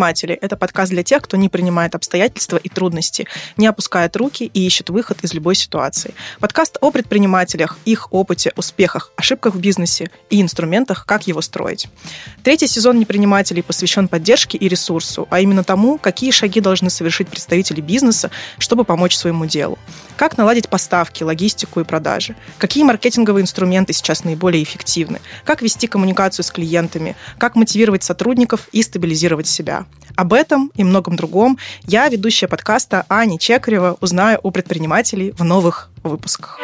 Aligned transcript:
Предприниматели– 0.00 0.34
это 0.40 0.56
подкаст 0.56 0.92
для 0.92 1.02
тех, 1.02 1.22
кто 1.22 1.36
не 1.36 1.50
принимает 1.50 1.94
обстоятельства 1.94 2.56
и 2.56 2.70
трудности, 2.70 3.26
не 3.58 3.66
опускает 3.66 4.16
руки 4.16 4.44
и 4.44 4.66
ищет 4.66 4.88
выход 4.88 5.22
из 5.22 5.34
любой 5.34 5.54
ситуации. 5.54 6.14
Подкаст 6.40 6.78
о 6.80 6.90
предпринимателях, 6.90 7.76
их 7.84 8.10
опыте, 8.10 8.50
успехах, 8.56 9.12
ошибках 9.16 9.54
в 9.54 9.60
бизнесе 9.60 10.10
и 10.30 10.40
инструментах, 10.40 11.04
как 11.04 11.26
его 11.26 11.42
строить. 11.42 11.88
Третий 12.42 12.66
сезон 12.66 12.98
«Непринимателей» 12.98 13.62
посвящен 13.62 14.08
поддержке 14.08 14.56
и 14.56 14.68
ресурсу, 14.68 15.28
а 15.28 15.40
именно 15.40 15.64
тому, 15.64 15.98
какие 15.98 16.30
шаги 16.30 16.60
должны 16.60 16.88
совершить 16.88 17.28
представители 17.28 17.82
бизнеса, 17.82 18.30
чтобы 18.56 18.84
помочь 18.84 19.14
своему 19.14 19.44
делу. 19.44 19.78
Как 20.16 20.36
наладить 20.36 20.68
поставки, 20.68 21.22
логистику 21.22 21.80
и 21.80 21.84
продажи? 21.84 22.36
Какие 22.58 22.84
маркетинговые 22.84 23.42
инструменты 23.42 23.92
сейчас 23.92 24.24
наиболее 24.24 24.62
эффективны? 24.62 25.20
Как 25.44 25.62
вести 25.62 25.86
коммуникацию 25.86 26.44
с 26.44 26.50
клиентами? 26.50 27.16
Как 27.38 27.56
мотивировать 27.56 28.02
сотрудников 28.02 28.68
и 28.72 28.82
стабилизировать 28.82 29.46
себя? 29.46 29.86
Об 30.16 30.32
этом 30.32 30.70
и 30.74 30.84
многом 30.84 31.16
другом 31.16 31.58
я, 31.84 32.08
ведущая 32.08 32.48
подкаста 32.48 33.06
Аня 33.08 33.38
Чекарева, 33.38 33.96
узнаю 34.00 34.38
у 34.42 34.50
предпринимателей 34.50 35.32
в 35.32 35.44
новых 35.44 35.90
выпусках. 36.02 36.58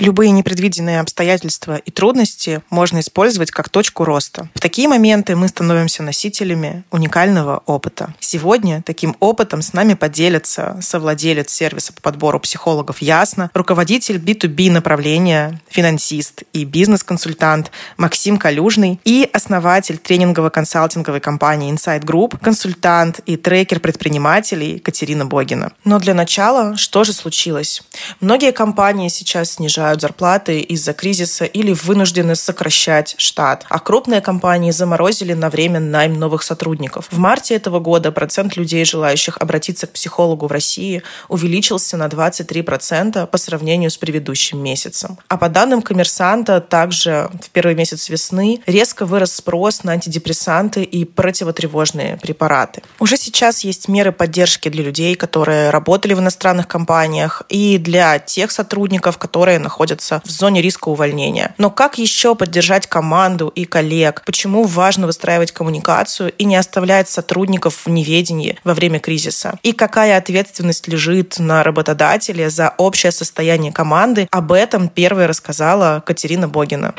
Любые 0.00 0.30
непредвиденные 0.30 0.98
обстоятельства 1.00 1.76
и 1.76 1.90
трудности 1.90 2.62
можно 2.70 3.00
использовать 3.00 3.50
как 3.50 3.68
точку 3.68 4.06
роста. 4.06 4.48
В 4.54 4.60
такие 4.60 4.88
моменты 4.88 5.36
мы 5.36 5.46
становимся 5.46 6.02
носителями 6.02 6.84
уникального 6.90 7.62
опыта. 7.66 8.14
Сегодня 8.18 8.82
таким 8.82 9.14
опытом 9.20 9.60
с 9.60 9.74
нами 9.74 9.92
поделится 9.92 10.78
совладелец 10.80 11.50
сервиса 11.50 11.92
по 11.92 12.00
подбору 12.00 12.40
психологов 12.40 13.02
Ясно, 13.02 13.50
руководитель 13.52 14.16
B2B 14.16 14.70
направления, 14.70 15.60
финансист 15.68 16.44
и 16.54 16.64
бизнес-консультант 16.64 17.70
Максим 17.98 18.38
Калюжный 18.38 18.98
и 19.04 19.28
основатель 19.30 19.98
тренингово-консалтинговой 19.98 21.20
компании 21.20 21.70
Insight 21.74 22.04
Group, 22.04 22.38
консультант 22.40 23.20
и 23.26 23.36
трекер 23.36 23.80
предпринимателей 23.80 24.78
Катерина 24.78 25.26
Богина. 25.26 25.72
Но 25.84 25.98
для 25.98 26.14
начала, 26.14 26.78
что 26.78 27.04
же 27.04 27.12
случилось? 27.12 27.82
Многие 28.20 28.52
компании 28.52 29.08
сейчас 29.08 29.52
снижают 29.52 29.89
снижают 29.90 30.00
зарплаты 30.00 30.60
из-за 30.60 30.92
кризиса 30.92 31.44
или 31.44 31.72
вынуждены 31.72 32.34
сокращать 32.36 33.14
штат. 33.18 33.64
А 33.68 33.78
крупные 33.78 34.20
компании 34.20 34.70
заморозили 34.70 35.34
на 35.34 35.50
время 35.50 35.80
найм 35.80 36.18
новых 36.18 36.42
сотрудников. 36.42 37.06
В 37.10 37.18
марте 37.18 37.54
этого 37.56 37.80
года 37.80 38.12
процент 38.12 38.56
людей, 38.56 38.84
желающих 38.84 39.38
обратиться 39.38 39.86
к 39.86 39.92
психологу 39.92 40.46
в 40.46 40.52
России, 40.52 41.02
увеличился 41.28 41.96
на 41.96 42.06
23% 42.06 43.26
по 43.26 43.38
сравнению 43.38 43.90
с 43.90 43.96
предыдущим 43.96 44.62
месяцем. 44.62 45.18
А 45.28 45.36
по 45.36 45.48
данным 45.48 45.82
коммерсанта, 45.82 46.60
также 46.60 47.28
в 47.42 47.50
первый 47.50 47.74
месяц 47.74 48.10
весны 48.10 48.60
резко 48.66 49.06
вырос 49.06 49.34
спрос 49.34 49.84
на 49.84 49.92
антидепрессанты 49.92 50.82
и 50.82 51.04
противотревожные 51.04 52.16
препараты. 52.16 52.82
Уже 52.98 53.16
сейчас 53.16 53.64
есть 53.64 53.88
меры 53.88 54.12
поддержки 54.12 54.68
для 54.68 54.84
людей, 54.84 55.14
которые 55.14 55.70
работали 55.70 56.14
в 56.14 56.20
иностранных 56.20 56.68
компаниях, 56.68 57.42
и 57.48 57.78
для 57.78 58.18
тех 58.18 58.50
сотрудников, 58.50 59.18
которые 59.18 59.58
находятся 59.58 59.79
находятся 59.80 60.20
в 60.26 60.30
зоне 60.30 60.60
риска 60.60 60.88
увольнения. 60.88 61.54
Но 61.56 61.70
как 61.70 61.96
еще 61.96 62.34
поддержать 62.34 62.86
команду 62.86 63.48
и 63.48 63.64
коллег? 63.64 64.22
Почему 64.26 64.64
важно 64.64 65.06
выстраивать 65.06 65.52
коммуникацию 65.52 66.32
и 66.32 66.44
не 66.44 66.56
оставлять 66.56 67.08
сотрудников 67.08 67.86
в 67.86 67.90
неведении 67.90 68.58
во 68.62 68.74
время 68.74 69.00
кризиса? 69.00 69.58
И 69.62 69.72
какая 69.72 70.18
ответственность 70.18 70.86
лежит 70.86 71.38
на 71.38 71.62
работодателе 71.62 72.50
за 72.50 72.74
общее 72.76 73.10
состояние 73.10 73.72
команды? 73.72 74.28
Об 74.30 74.52
этом 74.52 74.88
первой 74.88 75.24
рассказала 75.24 76.02
Катерина 76.04 76.46
Богина. 76.46 76.94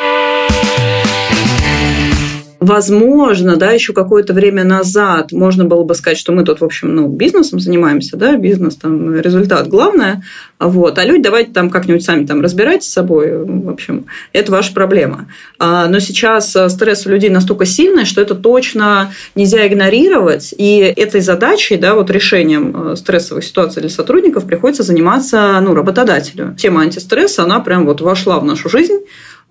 Возможно, 2.61 3.55
да, 3.55 3.71
еще 3.71 3.91
какое-то 3.91 4.33
время 4.33 4.63
назад 4.63 5.31
можно 5.31 5.65
было 5.65 5.83
бы 5.83 5.95
сказать, 5.95 6.19
что 6.19 6.31
мы 6.31 6.43
тут, 6.43 6.61
в 6.61 6.63
общем, 6.63 6.95
ну, 6.95 7.07
бизнесом 7.07 7.59
занимаемся, 7.59 8.17
да, 8.17 8.37
бизнес, 8.37 8.75
там, 8.75 9.19
результат 9.19 9.67
главное, 9.67 10.21
вот, 10.59 10.99
а 10.99 11.03
люди 11.03 11.23
давайте 11.23 11.53
там 11.53 11.71
как-нибудь 11.71 12.03
сами 12.03 12.27
там 12.27 12.39
разбирайтесь 12.39 12.87
с 12.87 12.93
собой, 12.93 13.43
в 13.43 13.67
общем, 13.67 14.05
это 14.31 14.51
ваша 14.51 14.75
проблема. 14.75 15.27
А, 15.57 15.87
но 15.87 15.97
сейчас 15.97 16.55
стресс 16.69 17.07
у 17.07 17.09
людей 17.09 17.31
настолько 17.31 17.65
сильный, 17.65 18.05
что 18.05 18.21
это 18.21 18.35
точно 18.35 19.11
нельзя 19.33 19.65
игнорировать, 19.65 20.53
и 20.55 20.77
этой 20.95 21.21
задачей, 21.21 21.77
да, 21.77 21.95
вот 21.95 22.11
решением 22.11 22.91
э, 22.91 22.95
стрессовых 22.95 23.43
ситуаций 23.43 23.81
для 23.81 23.89
сотрудников 23.89 24.45
приходится 24.45 24.83
заниматься, 24.83 25.59
ну, 25.61 25.73
работодателю. 25.73 26.55
Тема 26.59 26.81
антистресса, 26.81 27.41
она 27.41 27.59
прям 27.59 27.87
вот 27.87 28.01
вошла 28.01 28.39
в 28.39 28.45
нашу 28.45 28.69
жизнь, 28.69 28.99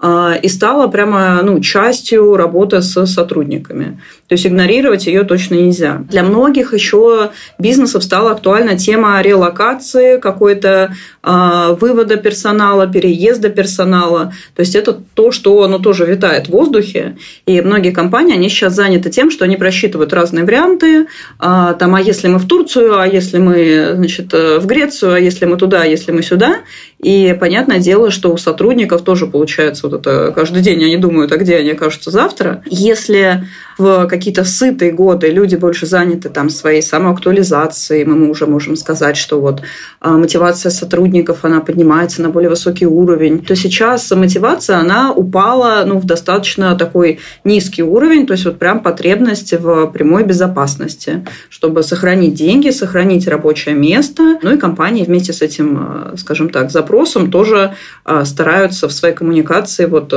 и 0.02 0.48
стала 0.48 0.88
прямо 0.88 1.40
ну, 1.42 1.60
частью 1.60 2.36
работы 2.36 2.80
с 2.80 3.06
сотрудниками. 3.06 4.00
То 4.30 4.34
есть 4.34 4.46
игнорировать 4.46 5.08
ее 5.08 5.24
точно 5.24 5.56
нельзя. 5.56 6.04
Для 6.08 6.22
многих 6.22 6.72
еще 6.72 7.32
бизнесов 7.58 8.04
стала 8.04 8.30
актуальна 8.30 8.78
тема 8.78 9.20
релокации, 9.22 10.20
какой-то 10.20 10.94
э, 11.24 11.76
вывода 11.80 12.16
персонала, 12.16 12.86
переезда 12.86 13.50
персонала. 13.50 14.32
То 14.54 14.60
есть 14.60 14.76
это 14.76 14.96
то, 15.14 15.32
что 15.32 15.64
оно 15.64 15.80
тоже 15.80 16.06
витает 16.06 16.46
в 16.46 16.50
воздухе. 16.50 17.16
И 17.44 17.60
многие 17.60 17.90
компании, 17.90 18.34
они 18.34 18.48
сейчас 18.48 18.74
заняты 18.74 19.10
тем, 19.10 19.32
что 19.32 19.44
они 19.44 19.56
просчитывают 19.56 20.12
разные 20.12 20.44
варианты. 20.44 21.08
Э, 21.40 21.74
там, 21.76 21.96
а 21.96 22.00
если 22.00 22.28
мы 22.28 22.38
в 22.38 22.46
Турцию, 22.46 23.00
а 23.00 23.08
если 23.08 23.38
мы 23.38 23.94
значит, 23.96 24.32
в 24.32 24.64
Грецию, 24.64 25.14
а 25.14 25.18
если 25.18 25.44
мы 25.44 25.56
туда, 25.56 25.82
а 25.82 25.86
если 25.86 26.12
мы 26.12 26.22
сюда. 26.22 26.58
И 27.02 27.34
понятное 27.38 27.78
дело, 27.78 28.10
что 28.10 28.32
у 28.32 28.36
сотрудников 28.36 29.02
тоже 29.02 29.26
получается 29.26 29.88
вот 29.88 29.98
это 30.00 30.32
каждый 30.32 30.60
день 30.60 30.84
они 30.84 30.98
думают, 30.98 31.32
а 31.32 31.38
где 31.38 31.56
они 31.56 31.70
окажутся 31.70 32.10
завтра. 32.10 32.62
Если 32.66 33.44
в 33.80 34.06
какие-то 34.06 34.44
сытые 34.44 34.92
годы 34.92 35.30
люди 35.30 35.56
больше 35.56 35.86
заняты 35.86 36.28
там 36.28 36.50
своей 36.50 36.82
самоактуализацией, 36.82 38.04
мы 38.04 38.28
уже 38.28 38.46
можем 38.46 38.76
сказать, 38.76 39.16
что 39.16 39.40
вот 39.40 39.62
а, 40.00 40.18
мотивация 40.18 40.70
сотрудников, 40.70 41.38
она 41.44 41.60
поднимается 41.60 42.20
на 42.22 42.28
более 42.28 42.50
высокий 42.50 42.86
уровень, 42.86 43.42
то 43.42 43.56
сейчас 43.56 44.10
мотивация, 44.10 44.76
она 44.76 45.12
упала 45.12 45.84
ну, 45.86 45.98
в 45.98 46.04
достаточно 46.04 46.76
такой 46.76 47.20
низкий 47.44 47.82
уровень, 47.82 48.26
то 48.26 48.34
есть 48.34 48.44
вот 48.44 48.58
прям 48.58 48.80
потребность 48.80 49.54
в 49.54 49.86
прямой 49.86 50.24
безопасности, 50.24 51.26
чтобы 51.48 51.82
сохранить 51.82 52.34
деньги, 52.34 52.70
сохранить 52.70 53.26
рабочее 53.26 53.74
место. 53.74 54.38
Ну 54.42 54.54
и 54.54 54.58
компании 54.58 55.04
вместе 55.04 55.32
с 55.32 55.40
этим, 55.40 55.78
а, 55.80 56.14
скажем 56.18 56.50
так, 56.50 56.70
запросом 56.70 57.30
тоже 57.30 57.74
а, 58.04 58.26
стараются 58.26 58.88
в 58.88 58.92
своей 58.92 59.14
коммуникации 59.14 59.86
вот 59.86 60.12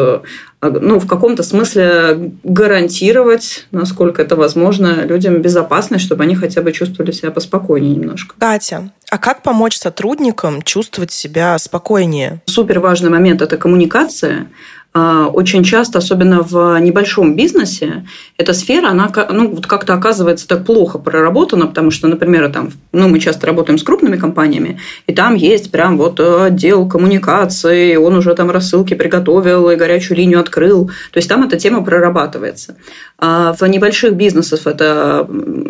ну, 0.70 1.00
в 1.00 1.08
каком-то 1.08 1.44
смысле 1.44 2.32
гарантировать, 2.44 3.68
насколько 3.72 4.22
это 4.22 4.36
возможно, 4.36 5.06
людям 5.06 5.42
безопасность, 5.42 6.06
чтобы 6.06 6.24
они 6.24 6.36
хотя 6.36 6.62
бы 6.62 6.72
чувствовали 6.72 7.12
себя 7.12 7.32
поспокойнее 7.32 7.96
немножко. 7.96 8.36
Катя, 8.38 8.92
а 9.10 9.18
как 9.18 9.44
помочь 9.44 9.78
сотрудникам 9.78 10.62
чувствовать 10.62 11.12
себя 11.12 11.58
спокойнее? 11.60 12.42
Супер 12.46 12.80
важный 12.80 13.10
момент– 13.10 13.42
это 13.44 13.58
коммуникация. 13.58 14.48
А, 14.96 15.28
очень 15.28 15.64
часто, 15.64 15.98
особенно 15.98 16.44
в 16.44 16.80
небольшом 16.80 17.36
бизнесе, 17.36 18.06
эта 18.38 18.54
сфера, 18.54 18.90
она 18.90 19.12
ну, 19.32 19.50
вот 19.50 19.66
как-то 19.66 19.96
оказывается 19.96 20.48
так 20.48 20.66
плохо 20.66 21.00
проработана, 21.00 21.66
потому 21.66 21.90
что, 21.90 22.08
например, 22.08 22.52
там, 22.52 22.70
ну, 22.92 23.10
мы 23.10 23.20
часто 23.20 23.48
работаем 23.48 23.80
с 23.80 23.84
крупными 23.84 24.18
компаниями, 24.18 24.80
и 25.08 25.14
там 25.14 25.34
есть 25.34 25.72
прям 25.72 25.98
вот 25.98 26.20
отдел 26.20 26.88
коммуникации, 26.88 27.96
он 27.96 28.16
уже 28.16 28.36
там 28.36 28.52
рассылки 28.52 28.94
приготовил 28.94 29.72
и 29.72 29.76
горячую 29.76 30.18
линию 30.18 30.40
открыл. 30.40 30.92
То 31.12 31.18
есть 31.18 31.28
там 31.28 31.44
эта 31.44 31.58
тема 31.58 31.84
прорабатывается. 31.84 32.76
А 33.18 33.54
в 33.54 33.64
небольших 33.64 34.14
бизнесах 34.14 34.68
эта 34.68 35.28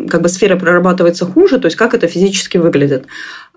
как 0.10 0.22
бы 0.22 0.28
сфера 0.28 0.58
прорабатывается 0.58 1.26
хуже, 1.26 1.60
то 1.60 1.68
есть 1.68 1.78
как 1.78 1.94
это 1.94 2.08
физически 2.08 2.58
выглядит. 2.58 3.06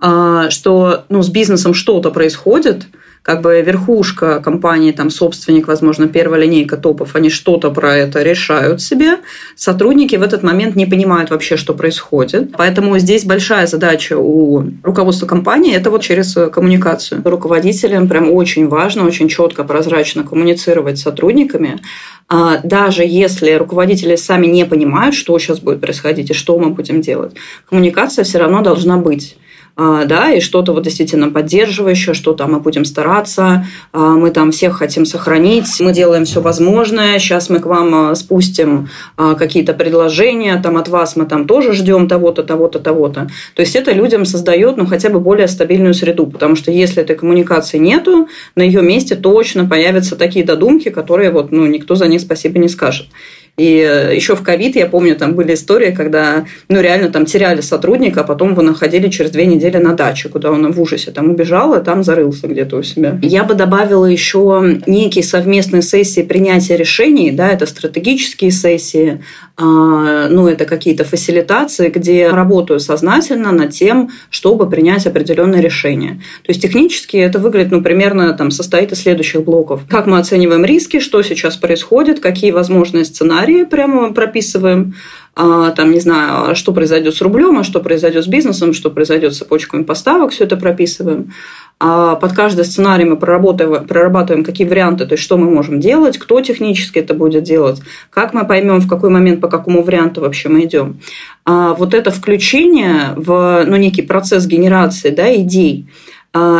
А, 0.00 0.48
что 0.50 1.04
ну, 1.08 1.24
с 1.24 1.28
бизнесом 1.28 1.74
что-то 1.74 2.12
происходит– 2.12 2.86
как 3.26 3.40
бы 3.40 3.60
верхушка 3.60 4.38
компании, 4.38 4.92
там 4.92 5.10
собственник, 5.10 5.66
возможно, 5.66 6.06
первая 6.06 6.42
линейка 6.42 6.76
топов, 6.76 7.16
они 7.16 7.28
что-то 7.28 7.72
про 7.72 7.96
это 7.96 8.22
решают 8.22 8.80
себе. 8.80 9.18
Сотрудники 9.56 10.14
в 10.14 10.22
этот 10.22 10.44
момент 10.44 10.76
не 10.76 10.86
понимают 10.86 11.30
вообще, 11.30 11.56
что 11.56 11.74
происходит. 11.74 12.52
Поэтому 12.56 12.96
здесь 13.00 13.24
большая 13.24 13.66
задача 13.66 14.16
у 14.16 14.62
руководства 14.84 15.26
компании– 15.26 15.74
это 15.76 15.90
вот 15.90 16.02
через 16.02 16.34
коммуникацию. 16.52 17.20
Руководителям 17.24 18.06
прям 18.06 18.30
очень 18.30 18.68
важно, 18.68 19.04
очень 19.04 19.28
четко, 19.28 19.64
прозрачно 19.64 20.22
коммуницировать 20.22 21.00
с 21.00 21.02
сотрудниками, 21.02 21.80
а 22.28 22.60
даже 22.62 23.02
если 23.04 23.54
руководители 23.54 24.14
сами 24.14 24.46
не 24.46 24.64
понимают, 24.64 25.16
что 25.16 25.36
сейчас 25.40 25.58
будет 25.58 25.80
происходить 25.80 26.30
и 26.30 26.32
что 26.32 26.56
мы 26.60 26.70
будем 26.70 27.00
делать, 27.00 27.34
коммуникация 27.68 28.24
все 28.24 28.38
равно 28.38 28.62
должна 28.62 28.98
быть. 28.98 29.36
А, 29.78 30.06
да, 30.06 30.32
и 30.32 30.40
что-то 30.40 30.72
вот 30.72 30.84
действительно 30.84 31.30
поддерживающее, 31.30 32.14
что-то 32.14 32.46
мы 32.46 32.60
будем 32.60 32.86
стараться, 32.86 33.66
а, 33.92 34.12
мы 34.12 34.30
там 34.30 34.50
всех 34.50 34.78
хотим 34.78 35.04
сохранить, 35.04 35.66
мы 35.80 35.92
делаем 35.92 36.24
все 36.24 36.40
возможное, 36.40 37.18
сейчас 37.18 37.50
мы 37.50 37.58
к 37.58 37.66
вам 37.66 37.94
а, 37.94 38.14
спустим 38.14 38.88
какие-то 39.16 39.74
предложения, 39.74 40.58
там 40.62 40.78
от 40.78 40.88
вас 40.88 41.14
мы 41.16 41.26
там 41.26 41.46
тоже 41.46 41.74
ждем 41.74 42.08
того-то, 42.08 42.42
того-то, 42.42 42.78
того-то. 42.78 43.28
То 43.54 43.60
есть 43.60 43.76
это 43.76 43.92
людям 43.92 44.24
создает, 44.24 44.78
ну, 44.78 44.86
хотя 44.86 45.10
бы 45.10 45.20
более 45.20 45.46
стабильную 45.46 45.92
среду, 45.92 46.26
потому 46.26 46.56
что 46.56 46.70
если 46.70 47.02
этой 47.02 47.16
коммуникации 47.16 47.76
нету, 47.76 48.28
на 48.54 48.62
ее 48.62 48.80
месте 48.80 49.14
точно 49.14 49.68
появятся 49.68 50.16
такие 50.16 50.44
додумки, 50.44 50.88
которые 50.88 51.30
вот, 51.30 51.52
ну, 51.52 51.66
никто 51.66 51.96
за 51.96 52.08
них 52.08 52.22
спасибо 52.22 52.58
не 52.58 52.68
скажет. 52.68 53.08
И 53.56 53.78
э, 53.78 54.14
еще 54.14 54.36
в 54.36 54.42
ковид, 54.42 54.76
я 54.76 54.86
помню, 54.86 55.16
там 55.16 55.34
были 55.34 55.54
истории, 55.54 55.90
когда, 55.90 56.44
ну, 56.68 56.80
реально 56.80 57.08
там 57.08 57.24
теряли 57.24 57.62
сотрудника, 57.62 58.20
а 58.20 58.24
потом 58.24 58.52
его 58.52 58.60
находили 58.60 59.08
через 59.08 59.30
две 59.30 59.46
недели 59.46 59.78
на 59.78 59.94
даче, 59.94 60.28
куда 60.28 60.50
он 60.50 60.70
в 60.72 60.80
ужасе 60.80 61.10
там 61.10 61.30
убежал, 61.30 61.74
и 61.74 61.82
там 61.82 62.04
зарылся 62.04 62.48
где-то 62.48 62.76
у 62.76 62.82
себя. 62.82 63.18
Я 63.22 63.44
бы 63.44 63.54
добавила 63.54 64.04
еще 64.04 64.80
некие 64.86 65.24
совместные 65.24 65.82
сессии 65.82 66.20
принятия 66.20 66.76
решений, 66.76 67.30
да, 67.30 67.48
это 67.48 67.64
стратегические 67.64 68.50
сессии, 68.50 69.22
ну, 69.58 70.48
это 70.48 70.66
какие-то 70.66 71.04
фасилитации, 71.04 71.88
где 71.88 72.28
работаю 72.28 72.78
сознательно 72.78 73.52
над 73.52 73.70
тем, 73.70 74.10
чтобы 74.28 74.68
принять 74.68 75.06
определенное 75.06 75.60
решение. 75.60 76.20
То 76.42 76.50
есть 76.50 76.60
технически 76.60 77.16
это 77.16 77.38
выглядит, 77.38 77.72
ну, 77.72 77.82
примерно 77.82 78.34
там 78.34 78.50
состоит 78.50 78.92
из 78.92 79.00
следующих 79.00 79.44
блоков. 79.44 79.82
Как 79.88 80.06
мы 80.06 80.18
оцениваем 80.18 80.64
риски, 80.64 81.00
что 81.00 81.22
сейчас 81.22 81.56
происходит, 81.56 82.20
какие 82.20 82.50
возможные 82.50 83.06
сценарии 83.06 83.64
прямо 83.64 84.12
прописываем, 84.12 84.94
а, 85.25 85.25
там, 85.36 85.90
не 85.90 86.00
знаю, 86.00 86.56
что 86.56 86.72
произойдет 86.72 87.14
с 87.14 87.20
рублем, 87.20 87.58
а 87.58 87.64
что 87.64 87.80
произойдет 87.80 88.24
с 88.24 88.26
бизнесом, 88.26 88.72
что 88.72 88.90
произойдет 88.90 89.34
с 89.34 89.38
цепочками 89.38 89.82
поставок, 89.82 90.30
все 90.30 90.44
это 90.44 90.56
прописываем. 90.56 91.32
А 91.78 92.14
под 92.14 92.32
каждый 92.32 92.64
сценарий 92.64 93.04
мы 93.04 93.18
прорабатываем, 93.18 93.86
прорабатываем, 93.86 94.44
какие 94.44 94.66
варианты, 94.66 95.04
то 95.04 95.12
есть 95.12 95.22
что 95.22 95.36
мы 95.36 95.50
можем 95.50 95.78
делать, 95.78 96.16
кто 96.16 96.40
технически 96.40 97.00
это 97.00 97.12
будет 97.12 97.42
делать, 97.42 97.82
как 98.08 98.32
мы 98.32 98.46
поймем, 98.46 98.80
в 98.80 98.88
какой 98.88 99.10
момент, 99.10 99.42
по 99.42 99.48
какому 99.48 99.82
варианту 99.82 100.22
вообще 100.22 100.48
мы 100.48 100.64
идем. 100.64 101.00
А 101.44 101.74
вот 101.74 101.92
это 101.92 102.10
включение 102.10 103.12
в 103.16 103.64
ну, 103.66 103.76
некий 103.76 104.00
процесс 104.00 104.46
генерации 104.46 105.10
да, 105.10 105.34
идей, 105.36 105.86
а, 105.86 106.15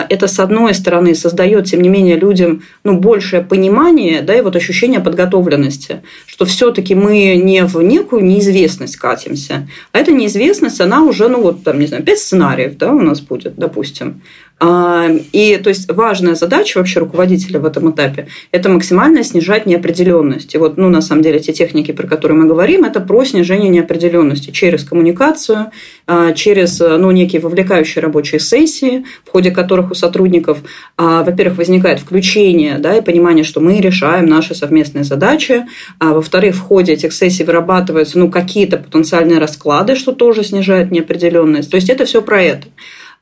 это, 0.09 0.29
с 0.29 0.39
одной 0.39 0.75
стороны, 0.75 1.15
создает, 1.15 1.67
тем 1.67 1.83
не 1.83 1.89
менее, 1.89 2.17
людям 2.17 2.63
ну, 2.85 2.99
большее 2.99 3.43
понимание 3.43 4.23
да, 4.23 4.35
и 4.35 4.41
вот 4.41 4.57
ощущение 4.57 5.01
подготовленности, 5.01 6.03
что 6.27 6.45
все-таки 6.45 6.95
мы 6.95 7.37
не 7.37 7.65
в 7.65 7.81
некую 7.83 8.25
неизвестность 8.25 8.97
катимся, 8.97 9.69
а 9.93 9.99
эта 9.99 10.13
неизвестность, 10.13 10.81
она 10.81 11.03
уже, 11.03 11.29
ну 11.29 11.43
вот, 11.43 11.65
там, 11.65 11.79
не 11.79 11.87
знаю, 11.87 12.03
пять 12.03 12.19
сценариев 12.19 12.77
да, 12.77 12.93
у 12.93 13.01
нас 13.01 13.21
будет, 13.21 13.57
допустим. 13.57 14.23
И 14.59 15.61
то 15.63 15.69
есть 15.69 15.93
важная 15.93 16.35
задача 16.35 16.79
вообще 16.79 17.01
руководителя 17.01 17.61
в 17.61 17.67
этом 17.67 17.91
этапе– 17.91 18.29
это 18.53 18.71
максимально 18.71 19.23
снижать 19.23 19.67
неопределенность. 19.67 20.55
И 20.55 20.59
вот, 20.59 20.79
ну, 20.79 20.89
на 20.89 21.03
самом 21.03 21.23
деле, 21.23 21.41
те 21.41 21.53
техники, 21.53 21.93
про 21.93 22.07
которые 22.07 22.39
мы 22.39 22.47
говорим, 22.47 22.85
это 22.85 23.01
про 23.01 23.23
снижение 23.25 23.69
неопределенности 23.69 24.51
через 24.51 24.83
коммуникацию, 24.83 25.73
а, 26.07 26.33
через 26.33 26.81
ну, 26.81 27.11
некие 27.11 27.43
вовлекающие 27.43 28.03
рабочие 28.03 28.41
сессии, 28.41 29.05
в 29.27 29.31
ходе 29.31 29.51
которых 29.51 29.91
у 29.91 29.95
сотрудников, 29.95 30.59
а, 30.97 31.23
во-первых, 31.23 31.59
возникает 31.59 32.01
включение 32.01 32.79
да, 32.79 32.97
и 32.97 33.03
понимание, 33.03 33.45
что 33.45 33.61
мы 33.61 33.79
решаем 33.79 34.25
наши 34.25 34.55
совместные 34.55 35.05
задачи, 35.05 35.67
а 35.99 36.15
во-вторых, 36.15 36.55
в 36.55 36.61
ходе 36.61 36.95
этих 36.95 37.13
сессий 37.13 37.45
вырабатываются 37.45 38.19
ну, 38.19 38.31
какие-то 38.31 38.79
потенциальные 38.79 39.39
расклады, 39.39 39.97
что 39.97 40.13
тоже 40.13 40.45
снижает 40.45 40.91
неопределенность. 40.91 41.71
То 41.71 41.77
есть 41.77 41.91
это 41.91 42.07
все 42.07 42.23
про 42.23 42.43
это. 42.43 42.69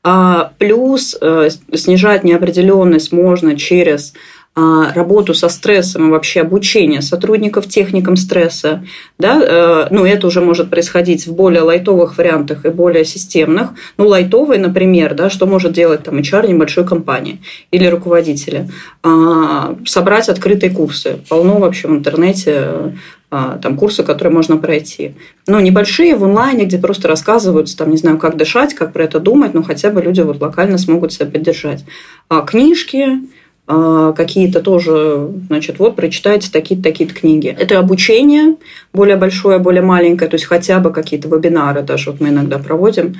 А, 0.07 0.51
плюс 0.59 1.17
э, 1.19 1.49
снижать 1.73 2.23
неопределенность 2.23 3.11
можно 3.11 3.57
через 3.57 4.13
работу 4.55 5.33
со 5.33 5.49
стрессом 5.49 6.07
и 6.07 6.11
вообще 6.11 6.41
обучение 6.41 7.01
сотрудников 7.01 7.67
техникам 7.67 8.15
стресса. 8.15 8.85
Да? 9.19 9.41
Э, 9.41 9.87
ну, 9.91 10.05
это 10.05 10.27
уже 10.27 10.39
может 10.39 10.69
происходить 10.69 11.27
в 11.27 11.33
более 11.33 11.61
лайтовых 11.61 12.17
вариантах 12.17 12.65
и 12.65 12.69
более 12.69 13.03
системных. 13.03 13.71
Ну, 13.97 14.07
лайтовый, 14.07 14.57
например, 14.57 15.13
да, 15.13 15.29
что 15.29 15.45
может 15.45 15.73
делать 15.73 16.03
там 16.03 16.17
HR 16.17 16.47
небольшой 16.47 16.85
компании 16.85 17.41
или 17.71 17.85
руководители? 17.85 18.69
А, 19.03 19.75
собрать 19.85 20.29
открытые 20.29 20.71
курсы. 20.71 21.19
Полно 21.27 21.59
вообще 21.59 21.89
в 21.89 21.91
интернете 21.91 22.93
а, 23.31 23.57
там 23.57 23.75
курсы, 23.75 24.03
которые 24.03 24.33
можно 24.33 24.55
пройти. 24.55 25.15
Ну, 25.47 25.59
небольшие 25.59 26.15
в 26.15 26.23
онлайне, 26.23 26.63
где 26.63 26.77
просто 26.77 27.09
рассказываются, 27.09 27.75
там, 27.75 27.91
не 27.91 27.97
знаю, 27.97 28.17
как 28.17 28.37
дышать, 28.37 28.73
как 28.73 28.93
про 28.93 29.03
это 29.03 29.19
думать, 29.19 29.53
но 29.53 29.63
хотя 29.63 29.89
бы 29.89 30.01
люди 30.01 30.21
вот 30.21 30.39
локально 30.39 30.77
смогут 30.77 31.11
себя 31.11 31.25
поддержать. 31.25 31.83
А 32.29 32.41
книжки, 32.41 33.05
а, 33.05 33.17
какие-то 33.67 34.61
тоже, 34.61 35.27
значит, 35.47 35.79
вот 35.79 35.95
прочитайте 35.95 36.51
такие-то 36.51 36.83
такие 36.83 37.09
книги. 37.09 37.47
Это 37.47 37.79
обучение 37.79 38.57
более 38.93 39.17
большое, 39.17 39.57
более 39.57 39.81
маленькое, 39.81 40.29
то 40.29 40.35
есть 40.35 40.45
хотя 40.45 40.79
бы 40.79 40.91
какие-то 40.91 41.27
вебинары 41.27 41.81
даже 41.81 42.11
вот 42.11 42.21
мы 42.21 42.29
иногда 42.29 42.59
проводим, 42.59 43.15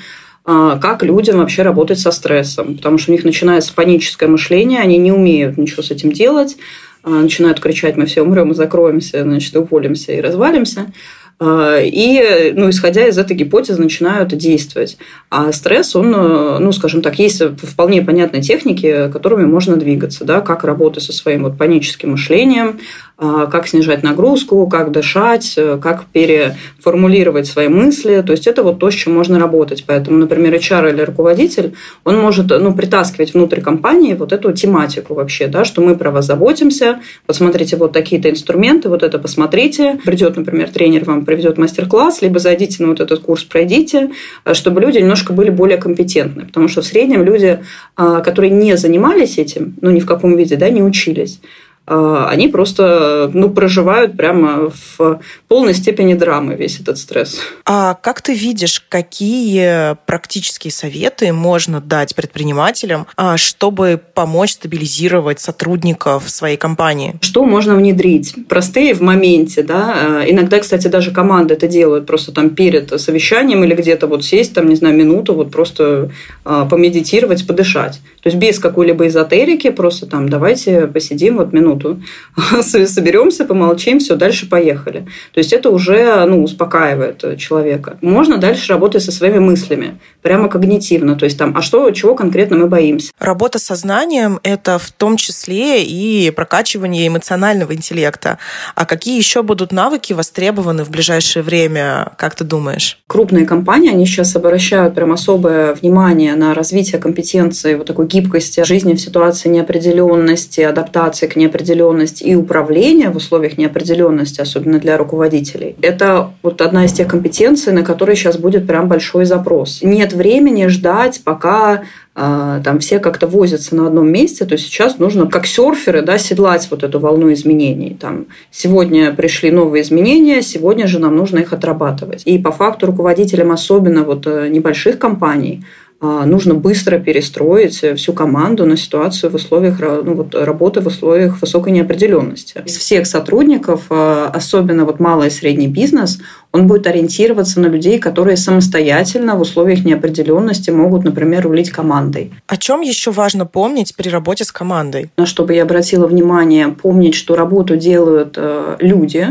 а, 0.48 0.78
как 0.78 1.02
людям 1.02 1.40
вообще 1.40 1.64
работать 1.64 2.00
со 2.00 2.12
стрессом, 2.12 2.78
потому 2.78 3.00
что 3.00 3.12
у 3.12 3.16
них 3.16 3.24
начинается 3.24 3.74
паническое 3.74 4.30
мышление, 4.30 4.80
они 4.80 4.98
не 4.98 5.12
умеют 5.12 5.58
ничего 5.58 5.82
с 5.82 5.90
этим 5.90 6.12
делать, 6.12 6.56
а, 7.02 7.10
начинают 7.10 7.60
кричать, 7.60 7.98
мы 7.98 8.06
все 8.06 8.22
умрем 8.22 8.52
и 8.52 8.56
закроемся, 8.56 9.24
значит, 9.24 9.56
уволимся 9.56 10.12
и 10.12 10.22
развалимся. 10.22 10.94
А, 11.38 11.80
и, 11.82 12.54
ну, 12.54 12.70
исходя 12.70 13.08
из 13.08 13.18
этой 13.18 13.36
гипотезы, 13.36 13.82
начинают 13.82 14.30
действовать. 14.36 14.98
А 15.30 15.52
стресс, 15.52 15.96
он, 15.96 16.12
ну, 16.12 16.72
скажем 16.72 17.02
так, 17.02 17.20
есть 17.20 17.42
вполне 17.42 18.02
понятные 18.02 18.42
техники, 18.42 19.10
которыми 19.12 19.46
можно 19.46 19.76
двигаться, 19.76 20.24
да, 20.24 20.42
как 20.42 20.64
работать 20.64 21.04
со 21.04 21.14
своим 21.14 21.44
вот 21.44 21.58
паническим 21.58 22.12
мышлением, 22.12 22.80
как 23.18 23.68
снижать 23.68 24.04
нагрузку, 24.04 24.68
как 24.68 24.92
дышать, 24.92 25.54
э, 25.58 25.80
как 25.82 26.06
переформулировать 26.06 27.48
свои 27.48 27.70
мысли. 27.70 28.22
То 28.26 28.34
есть 28.34 28.46
это 28.46 28.62
вот 28.62 28.80
то, 28.80 28.92
с 28.92 28.94
чем 28.94 29.14
можно 29.14 29.40
работать. 29.40 29.86
Поэтому, 29.88 30.18
например, 30.18 30.54
HR 30.54 30.94
или 30.94 31.02
руководитель, 31.02 31.74
он 32.04 32.20
может 32.20 32.50
ну, 32.50 32.74
притаскивать 32.74 33.34
внутрь 33.34 33.62
компании 33.62 34.14
вот 34.16 34.34
эту 34.34 34.52
тематику 34.52 35.14
вообще, 35.14 35.48
да, 35.48 35.64
что 35.64 35.82
мы 35.82 35.96
про 35.96 36.12
вас 36.12 36.26
заботимся, 36.26 37.00
вот 37.28 37.38
смотрите, 37.38 37.78
вот 37.78 37.94
такие-то 37.94 38.30
инструменты, 38.30 38.90
вот 38.90 39.02
это 39.02 39.18
посмотрите. 39.18 40.00
Придет, 40.04 40.36
например, 40.36 40.70
тренер 40.70 41.06
вам 41.06 41.26
проведет 41.26 41.58
мастер-класс, 41.58 42.22
либо 42.22 42.40
зайдите 42.40 42.84
на 42.84 42.90
вот 42.90 43.00
этот 43.00 43.22
курс, 43.22 43.44
пройдите, 43.44 44.12
э, 44.44 44.54
чтобы 44.54 44.82
люди 44.82 44.98
немножко 44.98 45.32
были 45.32 45.50
более 45.50 45.78
компетентны. 45.78 46.46
Потому 46.46 46.68
что 46.68 46.82
в 46.82 46.86
среднем 46.86 47.24
люди, 47.24 47.60
а, 47.96 48.22
которые 48.22 48.52
не 48.52 48.76
занимались 48.78 49.38
этим, 49.38 49.76
ну, 49.82 49.90
ни 49.92 50.00
в 50.00 50.06
каком 50.06 50.36
виде, 50.36 50.56
да, 50.58 50.70
не 50.70 50.84
учились, 50.84 51.40
а, 51.42 51.65
они 51.88 52.48
просто 52.48 53.30
ну, 53.34 53.50
проживают 53.50 54.18
прямо 54.18 54.72
в 54.98 55.20
полной 55.48 55.74
степени 55.74 56.14
драмы 56.16 56.56
весь 56.56 56.80
этот 56.80 56.98
стресс. 56.98 57.40
А 57.66 57.94
как 57.96 58.22
ты 58.22 58.34
видишь, 58.34 58.84
какие 58.90 59.96
практические 60.06 60.72
советы 60.72 61.32
можно 61.32 61.82
дать 61.82 62.16
предпринимателям, 62.16 63.08
а, 63.16 63.38
чтобы 63.38 64.00
помочь 64.14 64.54
стабилизировать 64.54 65.40
сотрудников 65.40 66.30
своей 66.30 66.58
компании? 66.58 67.16
Что 67.22 67.46
можно 67.46 67.76
внедрить? 67.76 68.36
Простые 68.50 68.94
в 68.94 69.02
моменте, 69.02 69.62
да. 69.62 69.94
А, 69.96 70.24
иногда, 70.28 70.60
кстати, 70.60 70.88
даже 70.88 71.12
команды 71.12 71.54
это 71.54 71.68
делают 71.68 72.06
просто 72.06 72.32
там 72.32 72.50
перед 72.52 73.00
совещанием 73.00 73.64
или 73.64 73.76
где-то 73.76 74.08
вот 74.08 74.26
сесть, 74.26 74.54
там, 74.54 74.68
не 74.70 74.76
знаю, 74.76 74.96
минуту, 74.96 75.34
вот 75.34 75.52
просто 75.52 76.12
помедитировать, 76.44 77.46
подышать. 77.46 78.00
То 78.22 78.30
есть 78.30 78.38
без 78.38 78.60
какой-либо 78.60 79.08
эзотерики, 79.08 79.70
просто 79.70 80.06
там 80.06 80.30
давайте 80.30 80.88
посидим 80.88 81.38
вот 81.38 81.54
минуту 81.54 81.75
минуту, 81.76 82.02
соберемся, 82.62 83.46
помолчим, 83.46 84.00
все, 84.00 84.16
дальше 84.16 84.48
поехали. 84.50 85.08
То 85.34 85.40
есть 85.40 85.54
это 85.54 85.70
уже 85.70 86.26
ну, 86.26 86.44
успокаивает 86.44 87.38
человека. 87.38 87.98
Можно 88.02 88.38
дальше 88.38 88.74
работать 88.74 89.04
со 89.04 89.12
своими 89.12 89.40
мыслями, 89.40 90.00
прямо 90.22 90.50
когнитивно. 90.50 91.16
То 91.16 91.26
есть 91.26 91.38
там, 91.38 91.56
а 91.56 91.62
что, 91.62 91.90
чего 91.92 92.16
конкретно 92.16 92.58
мы 92.58 92.68
боимся? 92.68 93.12
Работа 93.20 93.60
со 93.60 93.76
знанием– 93.76 94.40
это 94.44 94.78
в 94.80 94.92
том 94.92 95.18
числе 95.18 95.84
и 95.84 96.32
прокачивание 96.32 97.08
эмоционального 97.08 97.74
интеллекта. 97.74 98.38
А 98.76 98.86
какие 98.86 99.18
еще 99.18 99.44
будут 99.44 99.72
навыки 99.72 100.14
востребованы 100.14 100.84
в 100.84 100.90
ближайшее 100.90 101.44
время, 101.44 102.12
как 102.18 102.36
ты 102.36 102.44
думаешь? 102.44 103.00
Крупные 103.08 103.46
компании, 103.46 103.92
они 103.92 104.06
сейчас 104.06 104.36
обращают 104.36 104.96
прям 104.96 105.12
особое 105.12 105.74
внимание 105.74 106.36
на 106.36 106.54
развитие 106.54 107.00
компетенции, 107.00 107.76
вот 107.76 107.88
такой 107.88 108.08
гибкости 108.08 108.64
жизни 108.64 108.94
в 108.94 109.02
ситуации 109.02 109.50
неопределенности, 109.50 110.62
адаптации 110.62 111.28
к 111.28 111.36
неопределенности 111.36 111.65
неопределенность 111.66 112.22
и 112.22 112.36
управление 112.36 113.10
в 113.10 113.18
условиях 113.18 113.58
неопределенности, 113.58 114.42
особенно 114.42 114.80
для 114.80 114.98
руководителей, 114.98 115.76
это 115.82 116.32
вот 116.44 116.62
одна 116.62 116.86
из 116.86 116.94
тех 116.94 117.08
компетенций, 117.08 117.74
на 117.74 117.84
которые 117.84 118.16
сейчас 118.16 118.38
будет 118.38 118.68
прям 118.68 118.88
большой 118.88 119.26
запрос. 119.26 119.80
Нет 119.82 120.14
времени 120.14 120.68
ждать, 120.68 121.22
пока 121.24 121.84
а, 122.14 122.62
там 122.62 122.80
все 122.80 123.00
как-то 123.00 123.28
возятся 123.28 123.76
на 123.76 123.88
одном 123.88 124.10
месте, 124.12 124.46
то 124.46 124.58
сейчас 124.58 125.00
нужно, 125.00 125.28
как 125.28 125.46
серферы, 125.46 126.02
да, 126.02 126.18
седлать 126.18 126.68
вот 126.72 126.84
эту 126.84 127.00
волну 127.00 127.34
изменений. 127.34 127.98
Там, 128.00 128.28
сегодня 128.52 129.14
пришли 129.14 129.52
новые 129.52 129.82
изменения, 129.82 130.42
сегодня 130.42 130.88
же 130.88 131.00
нам 131.00 131.16
нужно 131.16 131.40
их 131.40 131.54
отрабатывать. 131.54 132.22
И 132.26 132.38
по 132.38 132.52
факту 132.52 132.86
руководителям, 132.86 133.52
особенно 133.52 134.04
вот 134.04 134.28
э, 134.28 134.48
небольших 134.50 134.98
компаний, 134.98 135.66
нужно 136.02 136.54
быстро 136.54 137.00
перестроить 137.00 137.84
всю 137.98 138.14
команду 138.14 138.66
на 138.66 138.78
ситуацию 138.78 139.32
в 139.32 139.36
условиях 139.36 139.80
ну, 139.80 140.14
вот, 140.16 140.36
работы 140.36 140.82
в 140.82 140.88
условиях 140.88 141.42
высокой 141.42 141.72
неопределенности. 141.74 142.62
Из 142.66 142.78
всех 142.78 143.08
сотрудников, 143.08 143.86
а, 143.90 144.30
особенно 144.34 144.86
вот 144.86 145.00
малый 145.00 145.28
и 145.28 145.32
средний 145.32 145.68
бизнес, 145.68 146.20
он 146.52 146.68
будет 146.68 146.88
ориентироваться 146.88 147.60
на 147.60 147.68
людей, 147.68 148.00
которые 148.00 148.38
самостоятельно 148.38 149.36
в 149.36 149.42
условиях 149.42 149.84
неопределенности 149.84 150.72
могут, 150.72 151.04
например, 151.04 151.44
рулить 151.44 151.70
командой. 151.70 152.32
О 152.48 152.58
чем 152.58 152.82
еще 152.82 153.12
важно 153.12 153.46
помнить 153.46 153.96
при 153.96 154.10
работе 154.10 154.46
с 154.46 154.52
командой? 154.52 155.10
На 155.18 155.26
что 155.26 155.44
бы 155.46 155.54
я 155.54 155.64
обратила 155.64 156.08
внимание, 156.08 156.70
помнить, 156.70 157.16
что 157.16 157.36
работу 157.36 157.76
делают 157.76 158.36
э, 158.38 158.78
люди, 158.80 159.28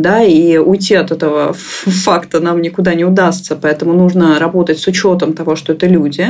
да, 0.00 0.22
и 0.22 0.56
уйти 0.56 0.94
от 0.94 1.10
этого 1.10 1.52
факта 1.54 2.40
нам 2.40 2.60
никуда 2.60 2.94
не 2.94 3.04
удастся, 3.04 3.56
поэтому 3.56 3.92
нужно 3.92 4.38
работать 4.38 4.78
с 4.78 4.86
учетом 4.86 5.32
того, 5.32 5.56
что 5.56 5.72
это 5.72 5.86
люди. 5.86 6.26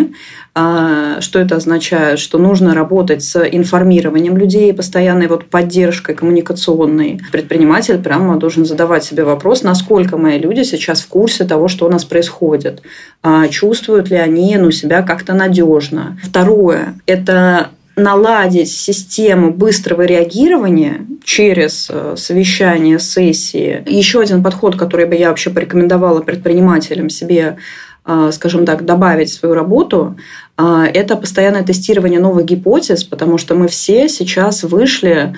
А, 0.55 1.21
что 1.21 1.39
это 1.39 1.57
означает? 1.57 2.19
Что 2.19 2.39
нужно 2.39 2.75
работать 2.75 3.23
с 3.23 3.41
информированием 3.41 4.37
людей, 4.37 4.73
постоянной 4.75 5.29
вот 5.29 5.47
поддержкой 5.47 6.15
коммуникационной. 6.15 7.21
Предприниматель 7.33 7.99
прямо 7.99 8.37
должен 8.37 8.65
задавать 8.65 9.05
себе 9.05 9.25
вопрос, 9.25 9.63
насколько 9.63 10.17
мои 10.17 10.39
люди 10.39 10.63
сейчас 10.63 11.03
в 11.03 11.09
курсе 11.09 11.45
того, 11.45 11.69
что 11.69 11.87
у 11.87 11.89
нас 11.89 12.05
происходит, 12.05 12.83
а, 13.23 13.49
чувствуют 13.49 14.11
ли 14.11 14.17
они 14.17 14.57
ну, 14.57 14.71
себя 14.71 15.03
как-то 15.03 15.35
надежно. 15.35 16.19
Второе– 16.23 16.95
это 17.07 17.71
наладить 18.01 18.71
систему 18.71 19.53
быстрого 19.53 20.03
реагирования 20.03 21.07
через 21.25 21.89
э, 21.91 22.15
совещание, 22.17 22.99
сессии. 22.99 23.83
Еще 23.87 24.21
один 24.21 24.43
подход, 24.43 24.77
который 24.77 25.07
бы 25.07 25.15
я 25.15 25.29
вообще 25.29 25.51
порекомендовала 25.51 26.21
предпринимателям 26.21 27.11
себе 27.11 27.59
э, 28.05 28.31
скажем 28.33 28.65
так, 28.65 28.85
добавить 28.85 29.31
в 29.31 29.35
свою 29.35 29.55
работу, 29.55 30.17
э, 30.57 30.85
это 30.95 31.17
постоянное 31.17 31.63
тестирование 31.63 32.21
новых 32.21 32.45
гипотез, 32.45 33.05
потому 33.05 33.39
что 33.39 33.55
мы 33.55 33.69
все 33.69 34.09
сейчас 34.09 34.63
вышли 34.65 35.35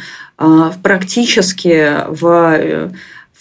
практически 0.82 1.90
в 2.08 2.90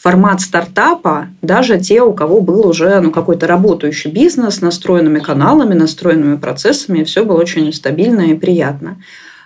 формат 0.01 0.41
стартапа, 0.41 1.27
даже 1.43 1.79
те, 1.79 2.01
у 2.01 2.13
кого 2.13 2.41
был 2.41 2.67
уже 2.67 2.99
ну, 3.01 3.11
какой-то 3.11 3.45
работающий 3.45 4.09
бизнес, 4.09 4.59
настроенными 4.59 5.19
каналами, 5.19 5.75
настроенными 5.75 6.37
процессами, 6.37 7.03
все 7.03 7.23
было 7.23 7.39
очень 7.39 7.71
стабильно 7.71 8.21
и 8.21 8.33
приятно. 8.33 8.97